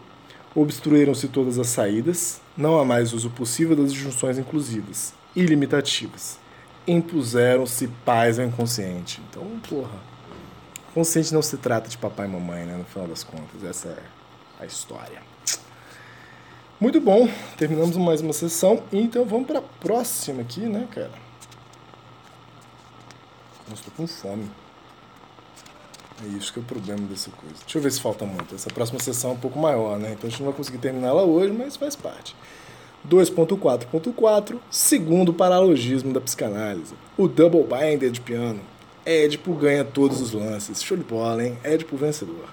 Obstruíram-se 0.54 1.28
todas 1.28 1.58
as 1.58 1.68
saídas, 1.68 2.40
não 2.56 2.78
há 2.78 2.84
mais 2.84 3.12
uso 3.12 3.30
possível 3.30 3.76
das 3.76 3.92
disjunções 3.92 4.36
inclusivas, 4.36 5.14
ilimitativas. 5.36 6.38
Impuseram-se 6.88 7.86
paz 8.04 8.38
ao 8.38 8.46
inconsciente. 8.46 9.20
Então, 9.28 9.44
porra. 9.68 10.10
Consciente 10.92 11.32
não 11.32 11.42
se 11.42 11.56
trata 11.56 11.88
de 11.88 11.96
papai 11.96 12.26
e 12.26 12.30
mamãe, 12.30 12.64
né? 12.64 12.76
No 12.76 12.84
final 12.84 13.06
das 13.06 13.22
contas. 13.22 13.62
Essa 13.62 13.88
é 13.88 14.02
a 14.64 14.66
história. 14.66 15.22
Muito 16.80 16.98
bom, 16.98 17.28
terminamos 17.58 17.94
mais 17.98 18.22
uma 18.22 18.32
sessão. 18.32 18.82
Então 18.90 19.26
vamos 19.26 19.46
para 19.46 19.58
a 19.58 19.62
próxima 19.62 20.40
aqui, 20.40 20.60
né, 20.60 20.88
cara? 20.90 21.10
Tô 23.84 23.90
com 23.94 24.06
fome. 24.06 24.50
É 26.24 26.28
isso 26.38 26.50
que 26.50 26.58
é 26.58 26.62
o 26.62 26.64
problema 26.64 27.06
dessa 27.06 27.30
coisa. 27.30 27.56
Deixa 27.60 27.76
eu 27.76 27.82
ver 27.82 27.92
se 27.92 28.00
falta 28.00 28.24
muito. 28.24 28.54
Essa 28.54 28.70
próxima 28.70 28.98
sessão 28.98 29.32
é 29.32 29.34
um 29.34 29.38
pouco 29.38 29.58
maior, 29.58 29.98
né? 29.98 30.12
Então 30.12 30.26
a 30.26 30.30
gente 30.30 30.40
não 30.40 30.48
vai 30.48 30.56
conseguir 30.56 30.78
terminar 30.78 31.08
ela 31.08 31.22
hoje, 31.22 31.52
mas 31.52 31.76
faz 31.76 31.94
parte. 31.94 32.34
2.4.4, 33.06 34.58
segundo 34.70 35.34
paralogismo 35.34 36.14
da 36.14 36.20
psicanálise. 36.20 36.94
O 37.14 37.28
double 37.28 37.62
binder 37.64 38.10
de 38.10 38.22
piano. 38.22 38.60
Édipo 39.04 39.52
ganha 39.52 39.84
todos 39.84 40.22
os 40.22 40.32
lances. 40.32 40.82
Show 40.82 40.96
de 40.96 41.04
bola, 41.04 41.44
hein? 41.44 41.58
Édipo 41.62 41.94
vencedor. 41.94 42.48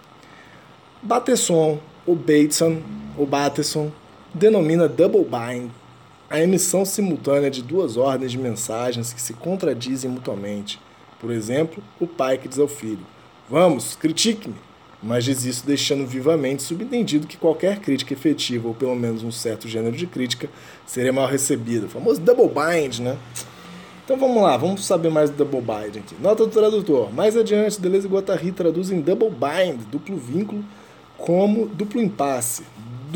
Bateson, 1.01 1.79
o 2.05 2.13
Bateson, 2.13 2.81
o 3.17 3.25
Bateson, 3.25 3.89
denomina 4.33 4.87
double 4.87 5.23
bind 5.23 5.71
a 6.29 6.41
emissão 6.41 6.83
simultânea 6.83 7.49
de 7.49 7.61
duas 7.61 7.95
ordens 7.95 8.31
de 8.31 8.37
mensagens 8.37 9.13
que 9.13 9.21
se 9.21 9.33
contradizem 9.33 10.11
mutuamente. 10.11 10.79
Por 11.19 11.31
exemplo, 11.31 11.81
o 11.99 12.05
pai 12.05 12.37
que 12.37 12.47
diz 12.47 12.59
ao 12.59 12.67
filho: 12.67 13.05
Vamos, 13.49 13.95
critique-me, 13.95 14.55
mas 15.01 15.23
diz 15.23 15.45
isso 15.45 15.65
deixando 15.65 16.05
vivamente 16.05 16.63
subentendido 16.63 17.27
que 17.27 17.37
qualquer 17.37 17.79
crítica 17.79 18.13
efetiva, 18.13 18.67
ou 18.67 18.73
pelo 18.73 18.95
menos 18.95 19.23
um 19.23 19.31
certo 19.31 19.67
gênero 19.67 19.95
de 19.95 20.05
crítica, 20.05 20.49
seria 20.85 21.13
mal 21.13 21.27
recebida. 21.27 21.85
O 21.85 21.89
famoso 21.89 22.19
double 22.19 22.49
bind, 22.49 22.99
né? 22.99 23.17
Então 24.03 24.17
vamos 24.17 24.41
lá, 24.41 24.55
vamos 24.55 24.85
saber 24.85 25.09
mais 25.09 25.29
do 25.29 25.37
double 25.37 25.61
bind 25.61 25.97
aqui. 25.97 26.15
Nota 26.21 26.45
do 26.45 26.51
tradutor. 26.51 27.11
Mais 27.13 27.35
adiante, 27.35 27.79
Deleuze 27.79 28.07
e 28.07 28.09
Guattari 28.09 28.51
traduzem 28.51 29.01
double 29.01 29.29
bind, 29.29 29.81
duplo 29.91 30.17
vínculo, 30.17 30.63
como 31.17 31.67
duplo 31.67 32.01
impasse, 32.01 32.63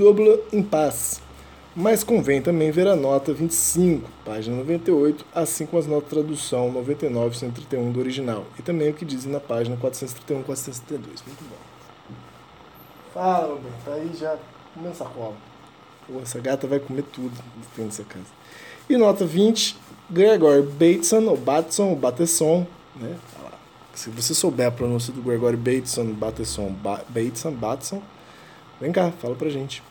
duplo 0.01 0.39
impasse. 0.51 1.22
Mas 1.75 2.03
convém 2.03 2.41
também 2.41 2.70
ver 2.70 2.88
a 2.88 2.96
nota 2.96 3.34
25, 3.34 4.10
página 4.25 4.58
98, 4.58 5.25
assim 5.34 5.65
como 5.65 5.79
as 5.79 5.88
notas 5.88 6.10
de 6.10 6.15
tradução 6.15 6.72
99 6.72 7.34
e 7.34 7.39
131 7.39 7.91
do 7.91 8.00
original, 8.00 8.46
e 8.60 8.62
também 8.62 8.89
o 8.89 8.93
que 8.93 9.05
dizem 9.05 9.31
na 9.31 9.39
página 9.39 9.77
431 9.77 10.41
e 10.41 10.43
472. 10.43 11.24
Muito 11.25 11.43
bom. 11.50 11.55
Fala, 13.13 13.55
bem, 13.55 13.72
tá 13.86 13.93
aí 13.93 14.12
já 14.13 14.38
comendo 14.74 14.96
sacola. 14.96 15.36
Pô, 16.08 16.20
essa 16.22 16.39
gata 16.39 16.67
vai 16.67 16.79
comer 16.79 17.03
tudo 17.03 17.31
dentro 17.77 17.84
dessa 17.86 18.03
casa. 18.03 18.25
E 18.89 18.98
nota 18.98 19.25
20, 19.25 19.77
Gregor 20.10 20.63
Bateson, 20.63 21.24
ou 21.29 21.38
Batson, 21.38 21.89
ou 21.89 21.96
Bateson, 21.96 22.67
né? 22.96 23.15
Se 23.93 24.10
você 24.10 24.34
souber 24.34 24.67
a 24.67 24.72
pronúncia 24.72 25.13
do 25.13 25.22
Gregory 25.22 25.58
Bateson, 25.58 26.05
Bateson, 26.13 26.70
ba 26.72 27.01
Bateson, 27.10 27.51
Batson, 27.51 28.01
vem 28.79 28.91
cá, 28.91 29.12
fala 29.12 29.36
pra 29.36 29.50
gente. 29.50 29.84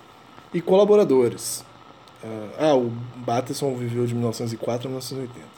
E 0.52 0.60
colaboradores. 0.60 1.64
Uh, 2.22 2.50
ah, 2.58 2.74
o 2.74 2.92
Bateson 3.16 3.74
viveu 3.76 4.04
de 4.04 4.14
1904 4.14 4.88
a 4.88 4.90
1980. 4.90 5.48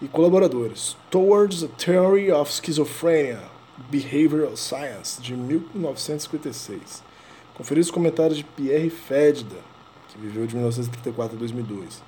E 0.00 0.08
colaboradores. 0.08 0.96
Towards 1.10 1.62
a 1.62 1.68
Theory 1.68 2.32
of 2.32 2.50
Schizophrenia, 2.50 3.42
Behavioral 3.90 4.56
Science, 4.56 5.20
de 5.20 5.34
1956. 5.34 7.02
Conferir 7.54 7.82
os 7.82 7.90
comentários 7.90 8.38
de 8.38 8.44
Pierre 8.44 8.88
Fedda, 8.88 9.56
que 10.08 10.18
viveu 10.18 10.46
de 10.46 10.54
1934 10.54 11.36
a 11.36 11.38
2002. 11.38 12.02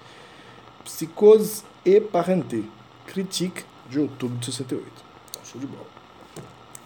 Psicose 0.84 1.62
et 1.84 2.00
Parenté, 2.00 2.62
Critique, 3.06 3.64
de 3.90 4.00
outubro 4.00 4.38
de 4.38 4.46
68. 4.46 4.82
Então, 5.30 5.44
show 5.44 5.60
de 5.60 5.66
bola. 5.66 5.86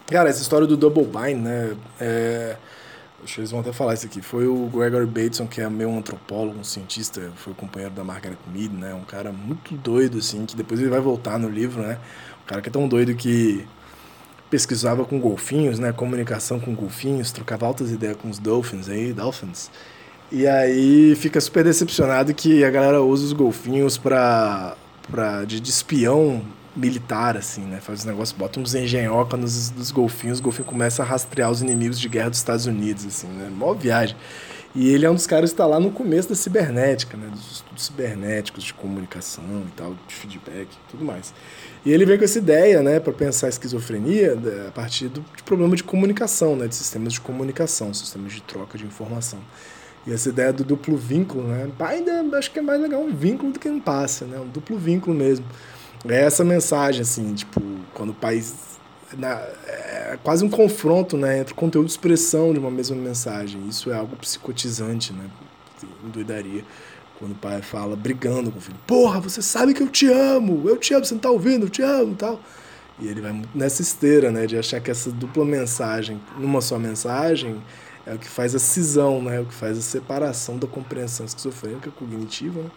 Cara, 0.09 0.29
essa 0.29 0.43
história 0.43 0.67
do 0.67 0.77
Double 0.77 1.05
Bind, 1.05 1.41
né? 1.41 1.77
É 2.01 2.57
Acho 3.25 3.35
que 3.35 3.41
eles 3.41 3.51
vão 3.51 3.61
até 3.61 3.73
falar 3.73 3.95
isso 3.95 4.07
aqui. 4.07 4.21
Foi 4.21 4.47
o 4.47 4.67
Gregory 4.67 5.07
Bateson, 5.07 5.47
que 5.47 5.61
é 5.61 5.69
meio 5.69 5.89
um 5.91 5.99
antropólogo, 5.99 6.59
um 6.59 6.65
cientista, 6.65 7.33
foi 7.37 7.55
companheiro 7.55 7.95
da 7.95 8.05
Margaret 8.05 8.37
Mead, 8.53 8.73
né? 8.73 8.95
Um 8.95 9.05
cara 9.05 9.33
muito 9.33 9.75
doido, 9.75 10.19
assim, 10.19 10.45
que 10.47 10.55
depois 10.55 10.81
ele 10.81 10.91
vai 10.91 11.01
voltar 11.01 11.39
no 11.39 11.49
livro, 11.49 11.83
né? 11.83 11.99
Um 12.45 12.47
cara 12.47 12.61
que 12.61 12.69
é 12.69 12.73
tão 12.73 12.87
doido 12.87 13.15
que 13.15 13.67
pesquisava 14.51 15.05
com 15.05 15.19
golfinhos, 15.19 15.79
né? 15.79 15.93
Comunicação 15.93 16.61
com 16.61 16.75
golfinhos, 16.75 17.33
trocava 17.33 17.67
altas 17.67 17.91
ideias 17.91 18.17
com 18.17 18.29
os 18.29 18.39
dolphins 18.39 18.89
aí, 18.89 19.13
dolphins. 19.13 19.71
E 20.31 20.47
aí 20.47 21.15
fica 21.17 21.41
super 21.41 21.65
decepcionado 21.65 22.35
que 22.35 22.65
a 22.65 22.71
galera 22.71 23.03
usa 23.03 23.25
os 23.25 23.33
golfinhos 23.33 23.97
pra, 23.97 24.77
de, 25.47 25.61
de 25.61 25.71
espião 25.71 26.43
militar, 26.77 27.37
assim, 27.37 27.63
né? 27.63 27.81
Faz 27.81 28.01
os 28.01 28.05
negócios, 28.05 28.37
bota 28.37 28.61
uns 28.61 28.75
engenhoca 28.75 29.37
nos, 29.37 29.71
nos 29.71 29.91
golfinhos, 29.91 30.39
o 30.39 30.43
golfinho 30.43 30.67
começa 30.67 31.03
a 31.03 31.07
rastrear 31.07 31.51
os 31.51 31.63
inimigos 31.63 31.99
de 31.99 32.09
guerra 32.09 32.29
dos 32.29 32.39
Estados 32.39 32.67
Unidos, 32.67 33.07
assim, 33.07 33.29
né? 33.29 33.49
Mó 33.51 33.73
viagem. 33.73 34.17
E 34.75 34.91
ele 34.91 35.07
é 35.07 35.11
um 35.11 35.15
dos 35.15 35.27
caras 35.27 35.51
que 35.51 35.55
está 35.55 35.65
lá 35.65 35.81
no 35.81 35.91
começo 35.91 36.29
da 36.29 36.35
cibernética, 36.35 37.17
né? 37.17 37.29
Dos 37.29 37.51
estudos 37.51 37.87
cibernéticos, 37.87 38.63
de 38.63 38.75
comunicação 38.75 39.65
e 39.67 39.71
tal, 39.75 39.97
de 40.07 40.15
feedback 40.15 40.69
e 40.71 40.91
tudo 40.91 41.03
mais. 41.03 41.33
E 41.83 41.91
ele 41.91 42.05
vem 42.05 42.19
com 42.19 42.25
essa 42.25 42.37
ideia, 42.39 42.83
né, 42.83 43.01
para 43.01 43.13
pensar 43.13 43.47
a 43.47 43.49
esquizofrenia 43.49 44.37
a 44.69 44.71
partir 44.73 45.09
do, 45.09 45.25
de 45.35 45.43
problema 45.45 45.75
de 45.75 45.83
comunicação, 45.83 46.55
né? 46.57 46.69
De 46.69 46.75
sistemas 46.75 47.15
de 47.15 47.21
comunicação, 47.23 47.95
sistemas 47.95 48.35
de 48.35 48.43
troca 48.43 48.77
de 48.77 48.85
informação. 48.85 49.39
E 50.07 50.13
essa 50.13 50.29
ideia 50.29 50.53
do 50.53 50.63
duplo 50.63 50.95
vínculo, 50.95 51.49
né? 51.49 51.71
Ainda 51.81 52.37
acho 52.37 52.51
que 52.51 52.59
é 52.59 52.63
mais 52.63 52.81
legal 52.81 53.01
um 53.01 53.15
vínculo 53.15 53.53
do 53.53 53.59
que 53.59 53.69
um 53.69 53.81
passe, 53.81 54.25
né? 54.25 54.39
Um 54.39 54.49
duplo 54.49 54.77
vínculo 54.77 55.17
mesmo. 55.17 55.47
É 56.09 56.23
essa 56.23 56.45
mensagem, 56.45 57.03
assim, 57.03 57.35
tipo, 57.35 57.61
quando 57.95 58.11
o 58.11 58.15
país. 58.15 58.55
Na, 59.17 59.41
é 59.67 60.19
quase 60.23 60.45
um 60.45 60.49
confronto 60.49 61.17
né, 61.17 61.39
entre 61.39 61.55
conteúdo 61.55 61.87
e 61.87 61.91
expressão 61.91 62.53
de 62.53 62.59
uma 62.59 62.71
mesma 62.71 62.97
mensagem. 62.97 63.67
Isso 63.69 63.91
é 63.91 63.95
algo 63.95 64.17
psicotizante, 64.17 65.13
né? 65.13 65.25
Endoidaria. 66.05 66.65
Quando 67.19 67.33
o 67.33 67.37
pai 67.37 67.63
fala 67.63 67.97
brigando 67.97 68.51
com 68.51 68.59
o 68.59 68.61
filho: 68.61 68.79
Porra, 68.87 69.21
você 69.21 69.41
sabe 69.41 69.73
que 69.75 69.83
eu 69.83 69.89
te 69.89 70.07
amo, 70.07 70.69
eu 70.69 70.77
te 70.77 70.93
amo, 70.93 71.05
você 71.05 71.15
não 71.15 71.21
tá 71.21 71.31
ouvindo, 71.31 71.67
eu 71.67 71.71
te 71.71 71.83
amo 71.83 72.15
tal. 72.15 72.41
E 72.99 73.09
ele 73.09 73.21
vai 73.21 73.43
nessa 73.55 73.83
esteira, 73.83 74.31
né, 74.31 74.47
de 74.47 74.57
achar 74.57 74.81
que 74.81 74.91
essa 74.91 75.11
dupla 75.11 75.45
mensagem, 75.45 76.21
numa 76.39 76.63
só 76.63 76.79
mensagem, 76.79 77.63
é 78.07 78.15
o 78.15 78.19
que 78.19 78.29
faz 78.29 78.55
a 78.55 78.59
cisão, 78.59 79.23
né, 79.23 79.37
é 79.37 79.41
o 79.41 79.45
que 79.45 79.53
faz 79.53 79.77
a 79.77 79.83
separação 79.83 80.59
da 80.59 80.67
compreensão 80.67 81.27
esquizofrênica 81.27 81.91
cognitiva, 81.91 82.63
né? 82.63 82.71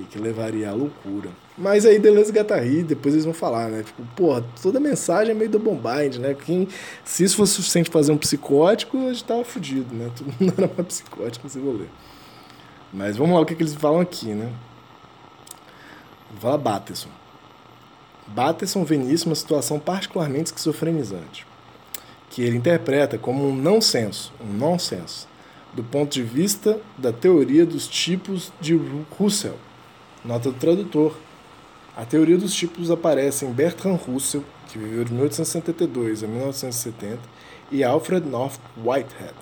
E 0.00 0.04
que 0.04 0.18
levaria 0.18 0.70
à 0.70 0.72
loucura. 0.72 1.30
Mas 1.56 1.86
aí 1.86 1.98
Deleuze 1.98 2.30
e 2.30 2.34
Guattari, 2.34 2.82
depois 2.82 3.14
eles 3.14 3.24
vão 3.24 3.32
falar, 3.34 3.68
né? 3.68 3.82
Tipo, 3.82 4.02
porra, 4.14 4.44
toda 4.62 4.78
mensagem 4.78 5.32
é 5.32 5.34
meio 5.34 5.50
do 5.50 5.58
bombard, 5.58 6.18
né? 6.18 6.34
Quem, 6.34 6.68
se 7.04 7.24
isso 7.24 7.36
fosse 7.36 7.54
suficiente 7.54 7.90
fazer 7.90 8.12
um 8.12 8.18
psicótico, 8.18 8.98
a 8.98 9.12
gente 9.12 9.24
tava 9.24 9.44
fudido, 9.44 9.94
né? 9.94 10.10
Todo 10.16 10.26
mundo 10.38 10.54
era 10.58 10.70
mais 10.76 10.86
psicótico 10.86 11.46
nesse 11.46 11.58
rolê. 11.58 11.86
Mas 12.92 13.16
vamos 13.16 13.34
lá, 13.34 13.40
o 13.40 13.46
que, 13.46 13.54
é 13.54 13.56
que 13.56 13.62
eles 13.62 13.74
falam 13.74 14.00
aqui, 14.00 14.26
né? 14.26 14.52
Fala 16.38 16.58
Bateson. 16.58 17.08
Bateson 18.26 18.84
vê 18.84 18.96
uma 18.96 19.34
situação 19.34 19.78
particularmente 19.78 20.46
esquizofrenizante, 20.46 21.46
que 22.28 22.42
ele 22.42 22.56
interpreta 22.56 23.16
como 23.16 23.48
um 23.48 23.54
não 23.54 23.80
senso, 23.80 24.32
um 24.40 24.52
nonsense, 24.52 25.26
do 25.72 25.84
ponto 25.84 26.12
de 26.12 26.22
vista 26.22 26.80
da 26.98 27.12
teoria 27.12 27.64
dos 27.64 27.86
tipos 27.86 28.52
de 28.60 28.78
Russell, 29.18 29.56
Nota 30.26 30.50
do 30.50 30.58
tradutor. 30.58 31.16
A 31.96 32.04
teoria 32.04 32.36
dos 32.36 32.52
tipos 32.52 32.90
aparece 32.90 33.46
em 33.46 33.52
Bertrand 33.52 33.94
Russell, 33.94 34.44
que 34.68 34.76
viveu 34.76 35.04
de 35.04 35.12
1872 35.12 36.24
a 36.24 36.26
1970, 36.26 37.20
e 37.70 37.84
Alfred 37.84 38.28
North 38.28 38.58
Whitehead, 38.76 39.34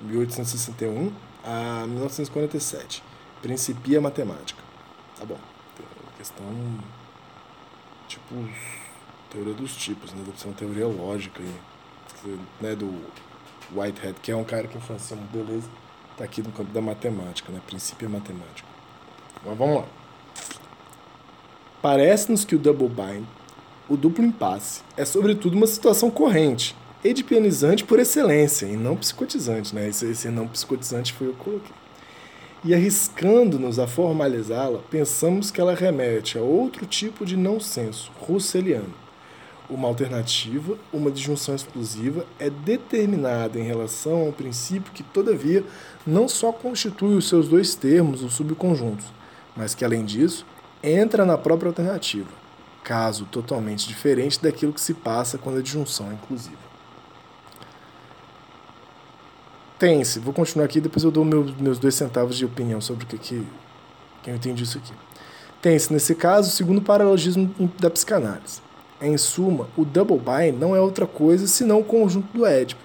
1861 0.00 1.12
a 1.44 1.86
1947. 1.86 3.02
Principia 3.40 4.00
matemática. 4.00 4.60
Tá 5.18 5.24
bom. 5.24 5.38
Questão. 6.18 6.44
Tipo. 8.08 8.34
Teoria 9.30 9.54
dos 9.54 9.74
tipos, 9.76 10.12
né? 10.12 10.22
Deve 10.26 10.38
ser 10.38 10.48
uma 10.48 10.54
teoria 10.54 10.86
lógica 10.86 11.40
aí. 11.40 12.38
Né? 12.60 12.74
Do 12.74 12.92
Whitehead, 13.74 14.18
que 14.20 14.30
é 14.30 14.36
um 14.36 14.44
cara 14.44 14.66
que 14.66 14.76
influencia 14.76 15.16
muito 15.16 15.30
beleza. 15.30 15.68
Tá 16.18 16.24
aqui 16.24 16.42
no 16.42 16.50
campo 16.50 16.70
da 16.72 16.80
matemática, 16.80 17.50
né? 17.50 17.60
Princípio 17.66 18.10
matemático. 18.10 18.68
Mas 19.44 19.56
vamos 19.56 19.76
lá. 19.76 20.01
Parece-nos 21.82 22.44
que 22.44 22.54
o 22.54 22.60
double 22.60 22.88
bind, 22.88 23.24
o 23.88 23.96
duplo 23.96 24.24
impasse 24.24 24.82
é 24.96 25.04
sobretudo 25.04 25.56
uma 25.56 25.66
situação 25.66 26.12
corrente, 26.12 26.76
edipianizante 27.02 27.82
por 27.82 27.98
excelência 27.98 28.66
e 28.66 28.76
não 28.76 28.96
psicotizante, 28.96 29.74
né? 29.74 29.88
Esse, 29.88 30.06
esse 30.06 30.28
não 30.28 30.46
psicotizante 30.46 31.12
foi 31.12 31.26
eu 31.26 31.32
que 31.32 31.40
coloquei. 31.40 31.72
E 32.64 32.72
arriscando-nos 32.72 33.80
a 33.80 33.88
formalizá-la, 33.88 34.78
pensamos 34.88 35.50
que 35.50 35.60
ela 35.60 35.74
remete 35.74 36.38
a 36.38 36.40
outro 36.40 36.86
tipo 36.86 37.26
de 37.26 37.36
não 37.36 37.58
senso, 37.58 38.12
russeliano. 38.20 38.94
Uma 39.68 39.88
alternativa, 39.88 40.78
uma 40.92 41.10
disjunção 41.10 41.56
exclusiva, 41.56 42.24
é 42.38 42.48
determinada 42.48 43.58
em 43.58 43.64
relação 43.64 44.20
a 44.20 44.24
um 44.26 44.32
princípio 44.32 44.92
que, 44.92 45.02
todavia, 45.02 45.64
não 46.06 46.28
só 46.28 46.52
constitui 46.52 47.16
os 47.16 47.28
seus 47.28 47.48
dois 47.48 47.74
termos, 47.74 48.22
os 48.22 48.34
subconjuntos, 48.34 49.06
mas 49.56 49.74
que, 49.74 49.84
além 49.84 50.04
disso, 50.04 50.46
entra 50.82 51.24
na 51.24 51.38
própria 51.38 51.68
alternativa, 51.68 52.28
caso 52.82 53.24
totalmente 53.26 53.86
diferente 53.86 54.42
daquilo 54.42 54.72
que 54.72 54.80
se 54.80 54.94
passa 54.94 55.38
quando 55.38 55.58
a 55.58 55.62
disjunção 55.62 56.10
é 56.10 56.14
inclusiva. 56.14 56.72
Tem-se, 59.78 60.18
vou 60.18 60.32
continuar 60.32 60.66
aqui, 60.66 60.80
depois 60.80 61.04
eu 61.04 61.10
dou 61.10 61.24
meus, 61.24 61.54
meus 61.56 61.78
dois 61.78 61.94
centavos 61.94 62.36
de 62.36 62.44
opinião 62.44 62.80
sobre 62.80 63.04
o 63.04 63.06
que, 63.06 63.18
que, 63.18 63.46
que 64.22 64.30
eu 64.30 64.34
entendi 64.34 64.62
isso 64.62 64.78
aqui. 64.78 64.92
Tem-se, 65.60 65.92
nesse 65.92 66.14
caso, 66.14 66.48
o 66.48 66.52
segundo 66.52 66.80
paralelismo 66.82 67.52
da 67.78 67.90
psicanálise. 67.90 68.60
Em 69.00 69.16
suma, 69.16 69.68
o 69.76 69.84
double 69.84 70.18
bind 70.18 70.56
não 70.58 70.76
é 70.76 70.80
outra 70.80 71.06
coisa 71.06 71.46
senão 71.48 71.80
o 71.80 71.84
conjunto 71.84 72.36
do 72.36 72.46
Édipo. 72.46 72.80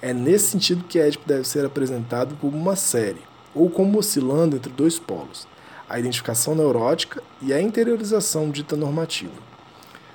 É 0.00 0.14
nesse 0.14 0.50
sentido 0.50 0.84
que 0.84 0.98
Édipo 0.98 1.26
deve 1.26 1.46
ser 1.46 1.64
apresentado 1.66 2.34
como 2.40 2.56
uma 2.56 2.76
série, 2.76 3.20
ou 3.54 3.68
como 3.68 3.98
oscilando 3.98 4.56
entre 4.56 4.72
dois 4.72 4.98
polos 4.98 5.46
a 5.88 5.98
identificação 5.98 6.54
neurótica 6.54 7.22
e 7.40 7.52
a 7.52 7.60
interiorização 7.60 8.50
dita 8.50 8.76
normativa. 8.76 9.32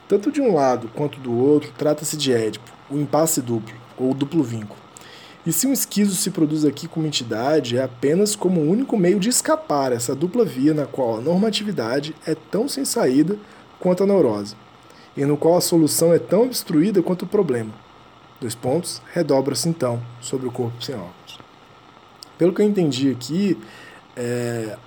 Tanto 0.07 0.31
de 0.31 0.41
um 0.41 0.53
lado 0.53 0.89
quanto 0.93 1.19
do 1.19 1.33
outro, 1.35 1.71
trata-se 1.77 2.15
de 2.15 2.31
Édipo, 2.31 2.71
o 2.89 2.97
impasse 2.97 3.41
duplo, 3.41 3.75
ou 3.97 4.13
duplo 4.13 4.43
vínculo. 4.43 4.81
E 5.45 5.51
se 5.51 5.67
um 5.67 5.73
esquizo 5.73 6.15
se 6.15 6.31
produz 6.31 6.63
aqui 6.63 6.87
como 6.87 7.05
entidade, 7.05 7.77
é 7.77 7.83
apenas 7.83 8.35
como 8.35 8.61
o 8.61 8.69
único 8.69 8.95
meio 8.97 9.19
de 9.19 9.29
escapar 9.29 9.91
essa 9.91 10.15
dupla 10.15 10.45
via 10.45 10.73
na 10.73 10.85
qual 10.85 11.17
a 11.17 11.21
normatividade 11.21 12.15
é 12.25 12.33
tão 12.33 12.67
sem 12.67 12.85
saída 12.85 13.37
quanto 13.79 14.03
a 14.03 14.05
neurose, 14.05 14.55
e 15.17 15.25
no 15.25 15.35
qual 15.35 15.57
a 15.57 15.61
solução 15.61 16.13
é 16.13 16.19
tão 16.19 16.43
obstruída 16.43 17.01
quanto 17.01 17.23
o 17.23 17.27
problema. 17.27 17.73
Dois 18.39 18.55
pontos, 18.55 19.01
redobra-se 19.11 19.67
então 19.67 20.01
sobre 20.21 20.47
o 20.47 20.51
corpo 20.51 20.81
sem 20.81 20.95
óculos. 20.95 21.39
Pelo 22.37 22.53
que 22.53 22.61
eu 22.61 22.65
entendi 22.65 23.09
aqui, 23.09 23.57
é, 24.15 24.77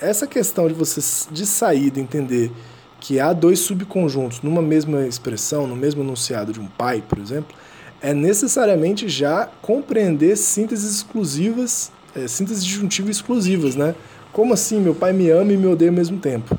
essa 0.00 0.26
questão 0.26 0.68
de 0.68 0.74
você 0.74 1.00
de 1.30 1.46
saída 1.46 2.00
entender 2.00 2.50
que 3.00 3.20
há 3.20 3.32
dois 3.32 3.60
subconjuntos 3.60 4.42
numa 4.42 4.62
mesma 4.62 5.06
expressão, 5.06 5.66
no 5.66 5.76
mesmo 5.76 6.02
enunciado 6.02 6.52
de 6.52 6.60
um 6.60 6.66
pai, 6.66 7.02
por 7.06 7.18
exemplo, 7.18 7.56
é 8.00 8.12
necessariamente 8.12 9.08
já 9.08 9.48
compreender 9.60 10.36
sínteses 10.36 10.96
exclusivas, 10.96 11.90
é, 12.14 12.26
sínteses 12.26 12.64
disjuntivas 12.64 13.16
exclusivas, 13.16 13.76
né? 13.76 13.94
Como 14.32 14.52
assim 14.52 14.80
meu 14.80 14.94
pai 14.94 15.12
me 15.12 15.30
ama 15.30 15.52
e 15.52 15.56
me 15.56 15.66
odeia 15.66 15.90
ao 15.90 15.96
mesmo 15.96 16.18
tempo? 16.18 16.56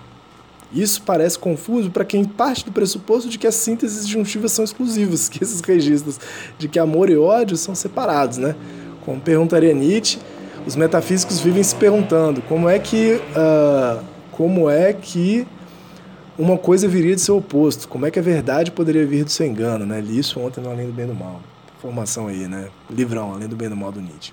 Isso 0.71 1.02
parece 1.02 1.39
confuso 1.39 1.89
para 1.89 2.06
quem 2.06 2.23
parte 2.23 2.63
do 2.63 2.71
pressuposto 2.71 3.30
de 3.30 3.39
que 3.39 3.47
as 3.47 3.56
sínteses 3.56 4.06
disjuntivas 4.06 4.52
são 4.52 4.63
exclusivas, 4.63 5.28
que 5.30 5.43
esses 5.43 5.62
registros 5.62 6.19
de 6.58 6.67
que 6.67 6.78
amor 6.78 7.10
e 7.10 7.17
ódio 7.17 7.58
são 7.58 7.73
separados, 7.73 8.38
né? 8.38 8.56
Como 9.06 9.19
perguntaria 9.19 9.73
Nietzsche, 9.73 10.19
os 10.69 10.75
metafísicos 10.75 11.39
vivem 11.39 11.63
se 11.63 11.75
perguntando 11.75 12.43
como 12.43 12.69
é 12.69 12.77
que 12.77 13.19
uh, 13.36 14.05
como 14.32 14.69
é 14.69 14.93
que 14.93 15.45
uma 16.38 16.60
coisa 16.60 16.88
viria 16.88 17.15
de 17.15 17.21
seu 17.21 17.38
oposto, 17.38 17.88
como 17.88 18.05
é 18.05 18.12
que 18.12 18.19
a 18.19 18.21
verdade 18.21 18.71
poderia 18.71 19.03
vir 19.05 19.25
do 19.25 19.32
seu 19.32 19.47
engano, 19.47 19.84
né? 19.84 19.99
Li 19.99 20.19
isso 20.19 20.39
ontem 20.39 20.62
no 20.62 20.69
Além 20.69 20.86
do 20.86 20.93
Bem 20.93 21.08
do 21.08 21.15
Mal. 21.15 21.41
Formação 21.82 22.27
aí, 22.27 22.47
né? 22.47 22.69
Livrão, 22.88 23.34
Além 23.34 23.47
do 23.47 23.55
Bem 23.55 23.67
do 23.67 23.75
Mal 23.75 23.91
do 23.91 23.99
Nietzsche. 23.99 24.32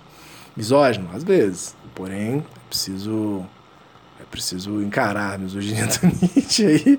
Misógino, 0.54 1.08
às 1.14 1.24
vezes. 1.24 1.74
Porém, 1.94 2.44
é 2.54 2.68
preciso 2.68 3.42
é 4.20 4.24
preciso 4.30 4.82
encarar 4.82 5.34
a 5.34 5.38
misoginia 5.38 5.86
do 5.86 6.06
Nietzsche 6.20 6.66
aí 6.66 6.98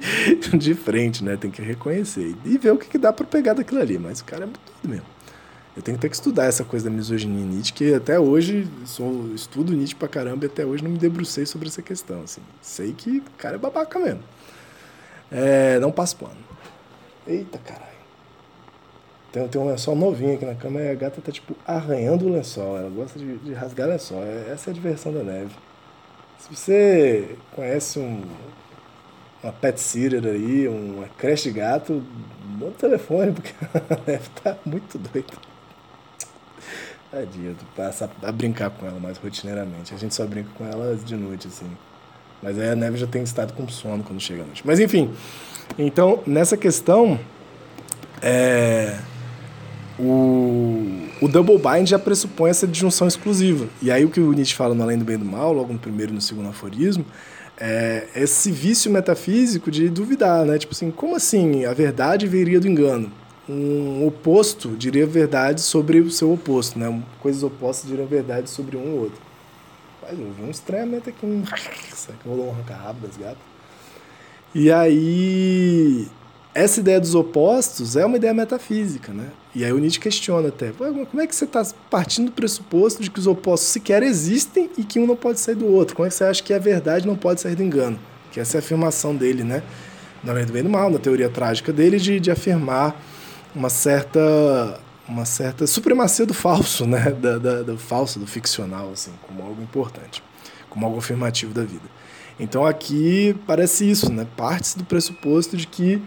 de 0.58 0.74
frente, 0.74 1.24
né? 1.24 1.38
Tem 1.38 1.52
que 1.52 1.62
reconhecer 1.62 2.36
e 2.44 2.58
ver 2.58 2.72
o 2.72 2.78
que, 2.78 2.90
que 2.90 2.98
dá 2.98 3.14
para 3.14 3.26
pegar 3.26 3.54
daquilo 3.54 3.80
ali. 3.82 4.00
Mas 4.00 4.20
o 4.20 4.26
cara 4.26 4.44
é 4.44 4.48
muito 4.48 4.60
doido 4.66 4.90
mesmo. 4.90 5.17
Eu 5.78 5.84
tenho 5.84 5.96
que 5.96 6.02
ter 6.02 6.10
que 6.10 6.16
estudar 6.16 6.46
essa 6.46 6.64
coisa 6.64 6.90
da 6.90 6.96
misoginia 6.96 7.46
Nietzsche, 7.46 7.72
que 7.72 7.94
até 7.94 8.20
hoje, 8.20 8.68
sou, 8.84 9.32
estudo 9.36 9.74
Nietzsche 9.74 9.94
pra 9.94 10.08
caramba 10.08 10.46
e 10.46 10.48
até 10.48 10.66
hoje 10.66 10.84
não 10.84 10.90
me 10.90 10.98
debrucei 10.98 11.46
sobre 11.46 11.68
essa 11.68 11.84
questão. 11.84 12.24
Assim. 12.24 12.42
Sei 12.64 12.94
que 12.94 13.20
o 13.20 13.24
cara 13.38 13.58
é 13.58 13.60
babaca 13.60 14.00
mesmo. 14.00 14.24
É, 15.32 15.78
não 15.78 15.92
passo 15.92 16.16
pano. 16.18 16.36
Eita, 17.28 17.60
caralho. 17.60 17.92
Tem, 19.32 19.48
tem 19.48 19.62
um 19.62 19.68
lençol 19.68 19.96
novinho 19.96 20.34
aqui 20.34 20.46
na 20.46 20.56
cama 20.56 20.82
e 20.82 20.90
a 20.90 20.96
gata 20.96 21.22
tá, 21.22 21.32
tipo, 21.32 21.56
arranhando 21.64 22.26
o 22.26 22.32
lençol. 22.32 22.76
Ela 22.76 22.90
gosta 22.90 23.20
de, 23.20 23.38
de 23.38 23.54
rasgar 23.54 23.88
lençol. 23.88 24.24
É, 24.24 24.50
essa 24.52 24.72
é 24.72 24.72
a 24.72 24.74
diversão 24.74 25.14
da 25.14 25.22
neve. 25.22 25.54
Se 26.40 26.56
você 26.56 27.36
conhece 27.56 28.00
um, 28.00 28.24
uma 29.44 29.54
pet 29.54 29.80
sitter 29.80 30.26
aí, 30.26 30.68
uma 30.68 31.08
creche 31.20 31.52
de 31.52 31.60
gato, 31.60 32.04
manda 32.48 32.66
o 32.66 32.72
telefone, 32.72 33.32
porque 33.32 33.54
a 33.94 34.12
neve 34.12 34.28
tá 34.42 34.58
muito 34.66 34.98
doida. 34.98 35.47
Tadinha, 37.12 37.56
tu 37.58 37.66
passa 37.76 38.10
a 38.22 38.32
brincar 38.32 38.70
com 38.70 38.86
ela 38.86 39.00
mais 39.00 39.18
rotineiramente. 39.18 39.94
A 39.94 39.98
gente 39.98 40.14
só 40.14 40.26
brinca 40.26 40.50
com 40.58 40.66
ela 40.66 40.96
de 40.96 41.16
noite, 41.16 41.48
assim. 41.48 41.70
Mas 42.42 42.60
aí 42.60 42.70
a 42.70 42.76
neve 42.76 42.98
já 42.98 43.08
tem 43.08 43.24
estado 43.24 43.54
com 43.54 43.68
sono 43.68 44.04
quando 44.04 44.20
chega 44.20 44.44
a 44.44 44.46
noite. 44.46 44.62
Mas 44.66 44.80
enfim, 44.80 45.12
então 45.78 46.22
nessa 46.28 46.56
questão, 46.56 47.20
é, 48.22 49.00
o, 49.98 51.08
o 51.22 51.28
double 51.28 51.58
bind 51.58 51.88
já 51.88 51.98
pressupõe 51.98 52.50
essa 52.50 52.68
disjunção 52.68 53.08
exclusiva. 53.08 53.68
E 53.82 53.90
aí 53.90 54.06
o 54.06 54.10
que 54.10 54.20
o 54.20 54.34
Nietzsche 54.34 54.56
fala 54.56 54.76
no 54.76 54.84
Além 54.84 54.98
do 54.98 55.06
Bem 55.06 55.16
e 55.16 55.20
do 55.20 55.26
Mal, 55.26 55.54
logo 55.54 55.74
no 55.74 55.80
primeiro 55.80 56.12
e 56.12 56.16
no 56.16 56.22
segundo 56.22 56.50
aforismo, 56.50 57.06
é 57.60 58.08
esse 58.16 58.52
vício 58.52 58.92
metafísico 58.92 59.72
de 59.72 59.90
duvidar, 59.90 60.46
né? 60.46 60.60
Tipo 60.60 60.74
assim, 60.74 60.92
como 60.92 61.16
assim 61.16 61.66
a 61.66 61.74
verdade 61.74 62.28
viria 62.28 62.60
do 62.60 62.68
engano? 62.68 63.12
Um 63.50 64.06
oposto 64.06 64.70
diria 64.70 65.06
verdade 65.06 65.62
sobre 65.62 66.00
o 66.00 66.12
seu 66.12 66.34
oposto, 66.34 66.78
né? 66.78 67.02
Coisas 67.20 67.44
opostas 67.44 67.90
diriam 67.90 68.06
verdade 68.06 68.50
sobre 68.50 68.76
um 68.76 68.94
ou 68.94 69.00
outro. 69.04 69.22
Mas 70.02 70.20
eu 70.20 70.32
vi 70.32 70.44
um 70.44 70.50
estranhamento 70.50 71.10
aqui, 71.10 71.26
um... 71.26 71.44
que 71.44 72.28
rolou 72.28 72.48
um 72.48 72.52
arranca-rabo 72.52 73.08
das 73.08 73.18
gatas. 73.18 73.38
E 74.54 74.72
aí, 74.72 76.08
essa 76.54 76.80
ideia 76.80 77.00
dos 77.00 77.14
opostos 77.14 77.96
é 77.96 78.06
uma 78.06 78.18
ideia 78.18 78.34
metafísica, 78.34 79.14
né? 79.14 79.30
E 79.54 79.64
aí 79.64 79.72
o 79.72 79.78
Nietzsche 79.78 80.00
questiona 80.00 80.50
até, 80.50 80.72
como 80.72 81.22
é 81.22 81.28
que 81.28 81.36
você 81.36 81.46
está 81.46 81.66
partindo 81.90 82.28
do 82.28 82.32
pressuposto 82.32 83.02
de 83.02 83.12
que 83.12 83.20
os 83.20 83.28
opostos 83.28 83.70
sequer 83.70 84.04
existem 84.04 84.70
e 84.78 84.84
que 84.84 85.00
um 85.00 85.06
não 85.06 85.16
pode 85.16 85.40
sair 85.40 85.56
do 85.56 85.68
outro? 85.68 85.96
Como 85.96 86.06
é 86.06 86.10
que 86.10 86.16
você 86.16 86.24
acha 86.24 86.42
que 86.42 86.54
a 86.54 86.60
verdade 86.60 87.06
não 87.06 87.16
pode 87.16 87.42
sair 87.42 87.56
do 87.56 87.64
engano? 87.64 88.00
Que 88.32 88.40
essa 88.40 88.58
é 88.58 88.60
a 88.60 88.60
afirmação 88.60 89.16
dele, 89.16 89.44
né? 89.44 89.64
Na 90.24 90.34
lei 90.34 90.46
do 90.46 90.52
bem 90.52 90.62
e 90.62 90.64
do 90.64 90.70
mal, 90.70 90.90
na 90.90 91.00
teoria 91.00 91.30
trágica 91.30 91.72
dele, 91.72 91.98
de, 91.98 92.20
de 92.20 92.32
afirmar 92.32 93.00
uma 93.58 93.70
certa 93.70 94.80
uma 95.08 95.26
certa 95.26 95.66
supremacia 95.66 96.26
do 96.26 96.34
falso, 96.34 96.86
né? 96.86 97.12
Da, 97.20 97.38
da, 97.38 97.64
do 97.64 97.78
falso, 97.78 98.20
do 98.20 98.28
ficcional, 98.28 98.92
assim, 98.92 99.12
como 99.26 99.42
algo 99.42 99.62
importante, 99.62 100.22
como 100.70 100.86
algo 100.86 101.00
afirmativo 101.00 101.54
da 101.54 101.64
vida. 101.64 101.90
Então 102.40 102.66
aqui 102.66 103.36
parece 103.48 103.90
isso, 103.90 104.12
né? 104.12 104.28
Parte 104.36 104.78
do 104.78 104.84
pressuposto 104.84 105.58
de 105.58 105.66
que 105.66 106.02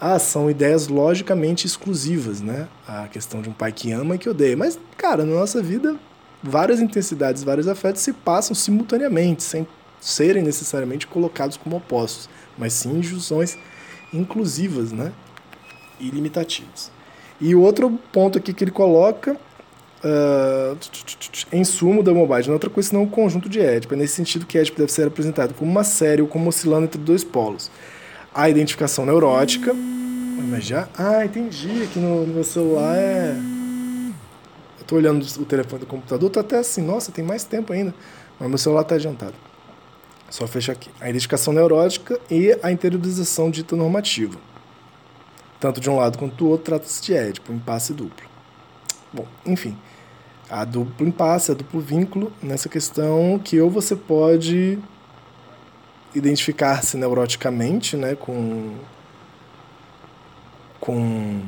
ah, 0.00 0.18
são 0.18 0.48
ideias 0.48 0.88
logicamente 0.88 1.66
exclusivas, 1.66 2.40
né? 2.40 2.68
A 2.86 3.08
questão 3.08 3.42
de 3.42 3.48
um 3.50 3.52
pai 3.52 3.72
que 3.72 3.92
ama 3.92 4.14
e 4.14 4.18
que 4.18 4.28
odeia. 4.28 4.56
Mas, 4.56 4.78
cara, 4.96 5.24
na 5.24 5.34
nossa 5.34 5.60
vida, 5.60 5.96
várias 6.42 6.80
intensidades, 6.80 7.42
vários 7.42 7.68
afetos 7.68 8.00
se 8.00 8.12
passam 8.12 8.54
simultaneamente, 8.54 9.42
sem 9.42 9.66
serem 10.00 10.42
necessariamente 10.42 11.06
colocados 11.06 11.56
como 11.56 11.76
opostos, 11.76 12.30
mas 12.56 12.72
sim 12.72 13.02
junções 13.02 13.58
inclusivas, 14.14 14.92
né? 14.92 15.12
Ilimitativos. 16.00 16.90
E 17.40 17.54
o 17.54 17.62
outro 17.62 17.90
ponto 18.12 18.38
aqui 18.38 18.52
que 18.52 18.64
ele 18.64 18.70
coloca, 18.70 19.36
uh, 20.04 20.76
em 21.52 21.62
sumo 21.64 22.02
da 22.02 22.12
mobile, 22.12 22.46
não 22.46 22.50
é 22.50 22.54
outra 22.54 22.70
coisa 22.70 22.88
senão 22.88 23.02
um 23.02 23.08
conjunto 23.08 23.48
de 23.48 23.60
Édipo. 23.60 23.94
É 23.94 23.96
nesse 23.96 24.14
sentido 24.14 24.44
que 24.44 24.58
Édipo 24.58 24.78
deve 24.78 24.92
ser 24.92 25.06
apresentado 25.06 25.54
como 25.54 25.70
uma 25.70 25.84
série 25.84 26.20
ou 26.20 26.28
como 26.28 26.48
oscilando 26.48 26.84
entre 26.84 27.00
dois 27.00 27.22
polos. 27.22 27.70
A 28.34 28.48
identificação 28.48 29.06
neurótica. 29.06 29.72
Mas 29.74 30.64
já? 30.64 30.88
Ah, 30.96 31.24
entendi. 31.24 31.82
Aqui 31.82 31.98
no, 31.98 32.26
no 32.26 32.34
meu 32.34 32.44
celular 32.44 32.96
é. 32.96 33.36
Eu 34.78 34.84
tô 34.86 34.96
olhando 34.96 35.24
o 35.24 35.44
telefone 35.44 35.80
do 35.80 35.86
computador, 35.86 36.30
tô 36.30 36.40
até 36.40 36.58
assim, 36.58 36.80
nossa, 36.80 37.12
tem 37.12 37.24
mais 37.24 37.44
tempo 37.44 37.72
ainda. 37.72 37.94
Mas 38.40 38.48
meu 38.48 38.58
celular 38.58 38.84
tá 38.84 38.94
adiantado. 38.94 39.34
Só 40.30 40.46
fecha 40.46 40.72
aqui. 40.72 40.90
A 41.00 41.08
identificação 41.08 41.52
neurótica 41.52 42.18
e 42.30 42.56
a 42.62 42.72
interiorização 42.72 43.50
dita 43.50 43.76
normativa 43.76 44.38
tanto 45.60 45.80
de 45.80 45.90
um 45.90 45.96
lado 45.96 46.18
quanto 46.18 46.34
do 46.36 46.48
outro, 46.48 46.66
trata-se 46.66 47.02
de 47.02 47.14
Édipo, 47.14 47.52
impasse 47.52 47.92
duplo. 47.92 48.28
Bom, 49.12 49.26
enfim, 49.44 49.76
a 50.48 50.64
duplo 50.64 51.06
impasse, 51.06 51.50
a 51.50 51.54
duplo 51.54 51.80
vínculo, 51.80 52.32
nessa 52.42 52.68
questão 52.68 53.38
que 53.42 53.60
ou 53.60 53.70
você 53.70 53.96
pode 53.96 54.78
identificar-se 56.14 56.96
neuroticamente, 56.96 57.96
né, 57.96 58.14
com 58.14 58.76
com 60.80 61.42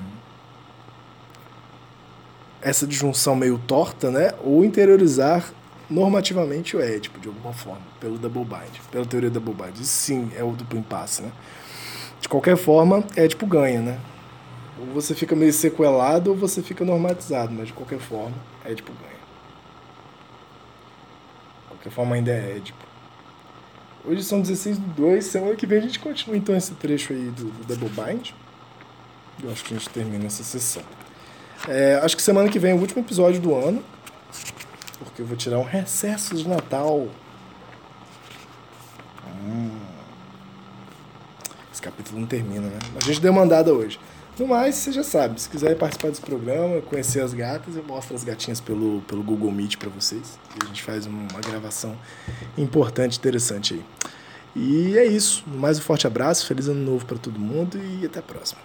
essa 2.61 2.87
disjunção 2.87 3.35
meio 3.35 3.59
torta, 3.59 4.11
né? 4.11 4.35
Ou 4.43 4.65
interiorizar 4.65 5.51
normativamente 5.89 6.77
o 6.77 6.81
Édipo, 6.81 7.19
de 7.19 7.29
alguma 7.29 7.53
forma, 7.53 7.83
pelo 7.99 8.19
double 8.19 8.45
bind, 8.45 8.81
pela 8.91 9.07
teoria 9.07 9.31
double 9.31 9.55
bind. 9.55 9.77
Sim 9.83 10.31
é 10.37 10.45
o 10.45 10.53
duplo 10.53 10.79
impasse, 10.79 11.23
né? 11.23 11.33
De 12.21 12.29
qualquer 12.29 12.57
forma, 12.57 13.05
Édipo 13.17 13.47
ganha, 13.47 13.81
né? 13.81 14.01
Ou 14.79 14.87
você 14.95 15.15
fica 15.15 15.35
meio 15.35 15.53
sequelado 15.53 16.31
ou 16.31 16.37
você 16.37 16.63
fica 16.63 16.85
normatizado, 16.85 17.53
mas 17.53 17.69
de 17.69 17.73
qualquer 17.73 17.99
forma, 17.99 18.35
Édipo 18.65 18.93
ganha. 18.93 19.21
De 21.63 21.69
qualquer 21.69 21.91
forma, 21.91 22.15
ainda 22.15 22.31
é 22.31 22.57
Édipo. 22.57 22.91
Hoje 24.05 24.23
são 24.23 24.41
16 24.41 24.79
do 24.79 24.87
2, 24.95 25.25
semana 25.25 25.55
que 25.55 25.67
vem 25.67 25.79
a 25.79 25.83
gente 25.83 25.99
continua 25.99 26.37
então 26.37 26.57
esse 26.57 26.75
trecho 26.75 27.13
aí 27.13 27.31
do, 27.31 27.45
do 27.51 27.77
Double 27.77 27.89
Bind. 27.89 28.31
Eu 29.43 29.51
acho 29.51 29.65
que 29.65 29.75
a 29.75 29.77
gente 29.77 29.91
termina 29.91 30.27
essa 30.27 30.43
sessão. 30.43 30.83
É, 31.69 32.01
acho 32.03 32.17
que 32.17 32.23
semana 32.23 32.49
que 32.49 32.59
vem 32.59 32.73
é 32.73 32.75
o 32.75 32.79
último 32.79 33.03
episódio 33.03 33.41
do 33.41 33.55
ano. 33.55 33.83
Porque 34.99 35.23
eu 35.23 35.27
vou 35.27 35.37
tirar 35.37 35.59
um 35.59 35.65
recesso 35.65 36.35
de 36.35 36.49
Natal. 36.49 37.09
Hum. 39.45 39.79
Esse 41.73 41.83
capítulo 42.11 42.21
não 42.21 42.27
termina, 42.27 42.69
né? 42.69 42.79
A 43.01 43.05
gente 43.05 43.21
deu 43.21 43.33
mandada 43.33 43.73
hoje. 43.73 43.99
No 44.39 44.47
mais, 44.47 44.75
você 44.75 44.93
já 44.93 45.03
sabe, 45.03 45.41
se 45.41 45.49
quiser 45.49 45.77
participar 45.77 46.09
desse 46.09 46.21
programa, 46.21 46.81
conhecer 46.83 47.21
as 47.21 47.35
gatas, 47.35 47.77
eu 47.77 47.85
mostro 47.85 48.15
as 48.15 48.25
gatinhas 48.25 48.61
pelo, 48.61 49.03
pelo 49.03 49.23
Google 49.23 49.51
Meet 49.53 49.77
para 49.77 49.91
vocês. 49.91 50.39
E 50.55 50.65
a 50.65 50.67
gente 50.67 50.83
faz 50.83 51.07
uma 51.07 51.41
gravação 51.41 51.97
importante, 52.57 53.19
interessante 53.19 53.75
aí. 53.75 53.85
E 54.57 54.99
é 54.99 55.05
isso. 55.05 55.45
Mais 55.47 55.79
um 55.79 55.83
forte 55.83 56.07
abraço, 56.07 56.47
feliz 56.47 56.69
ano 56.69 56.81
novo 56.81 57.05
para 57.05 57.19
todo 57.19 57.39
mundo 57.39 57.79
e 57.79 58.07
até 58.07 58.21
a 58.21 58.23
próxima. 58.23 58.61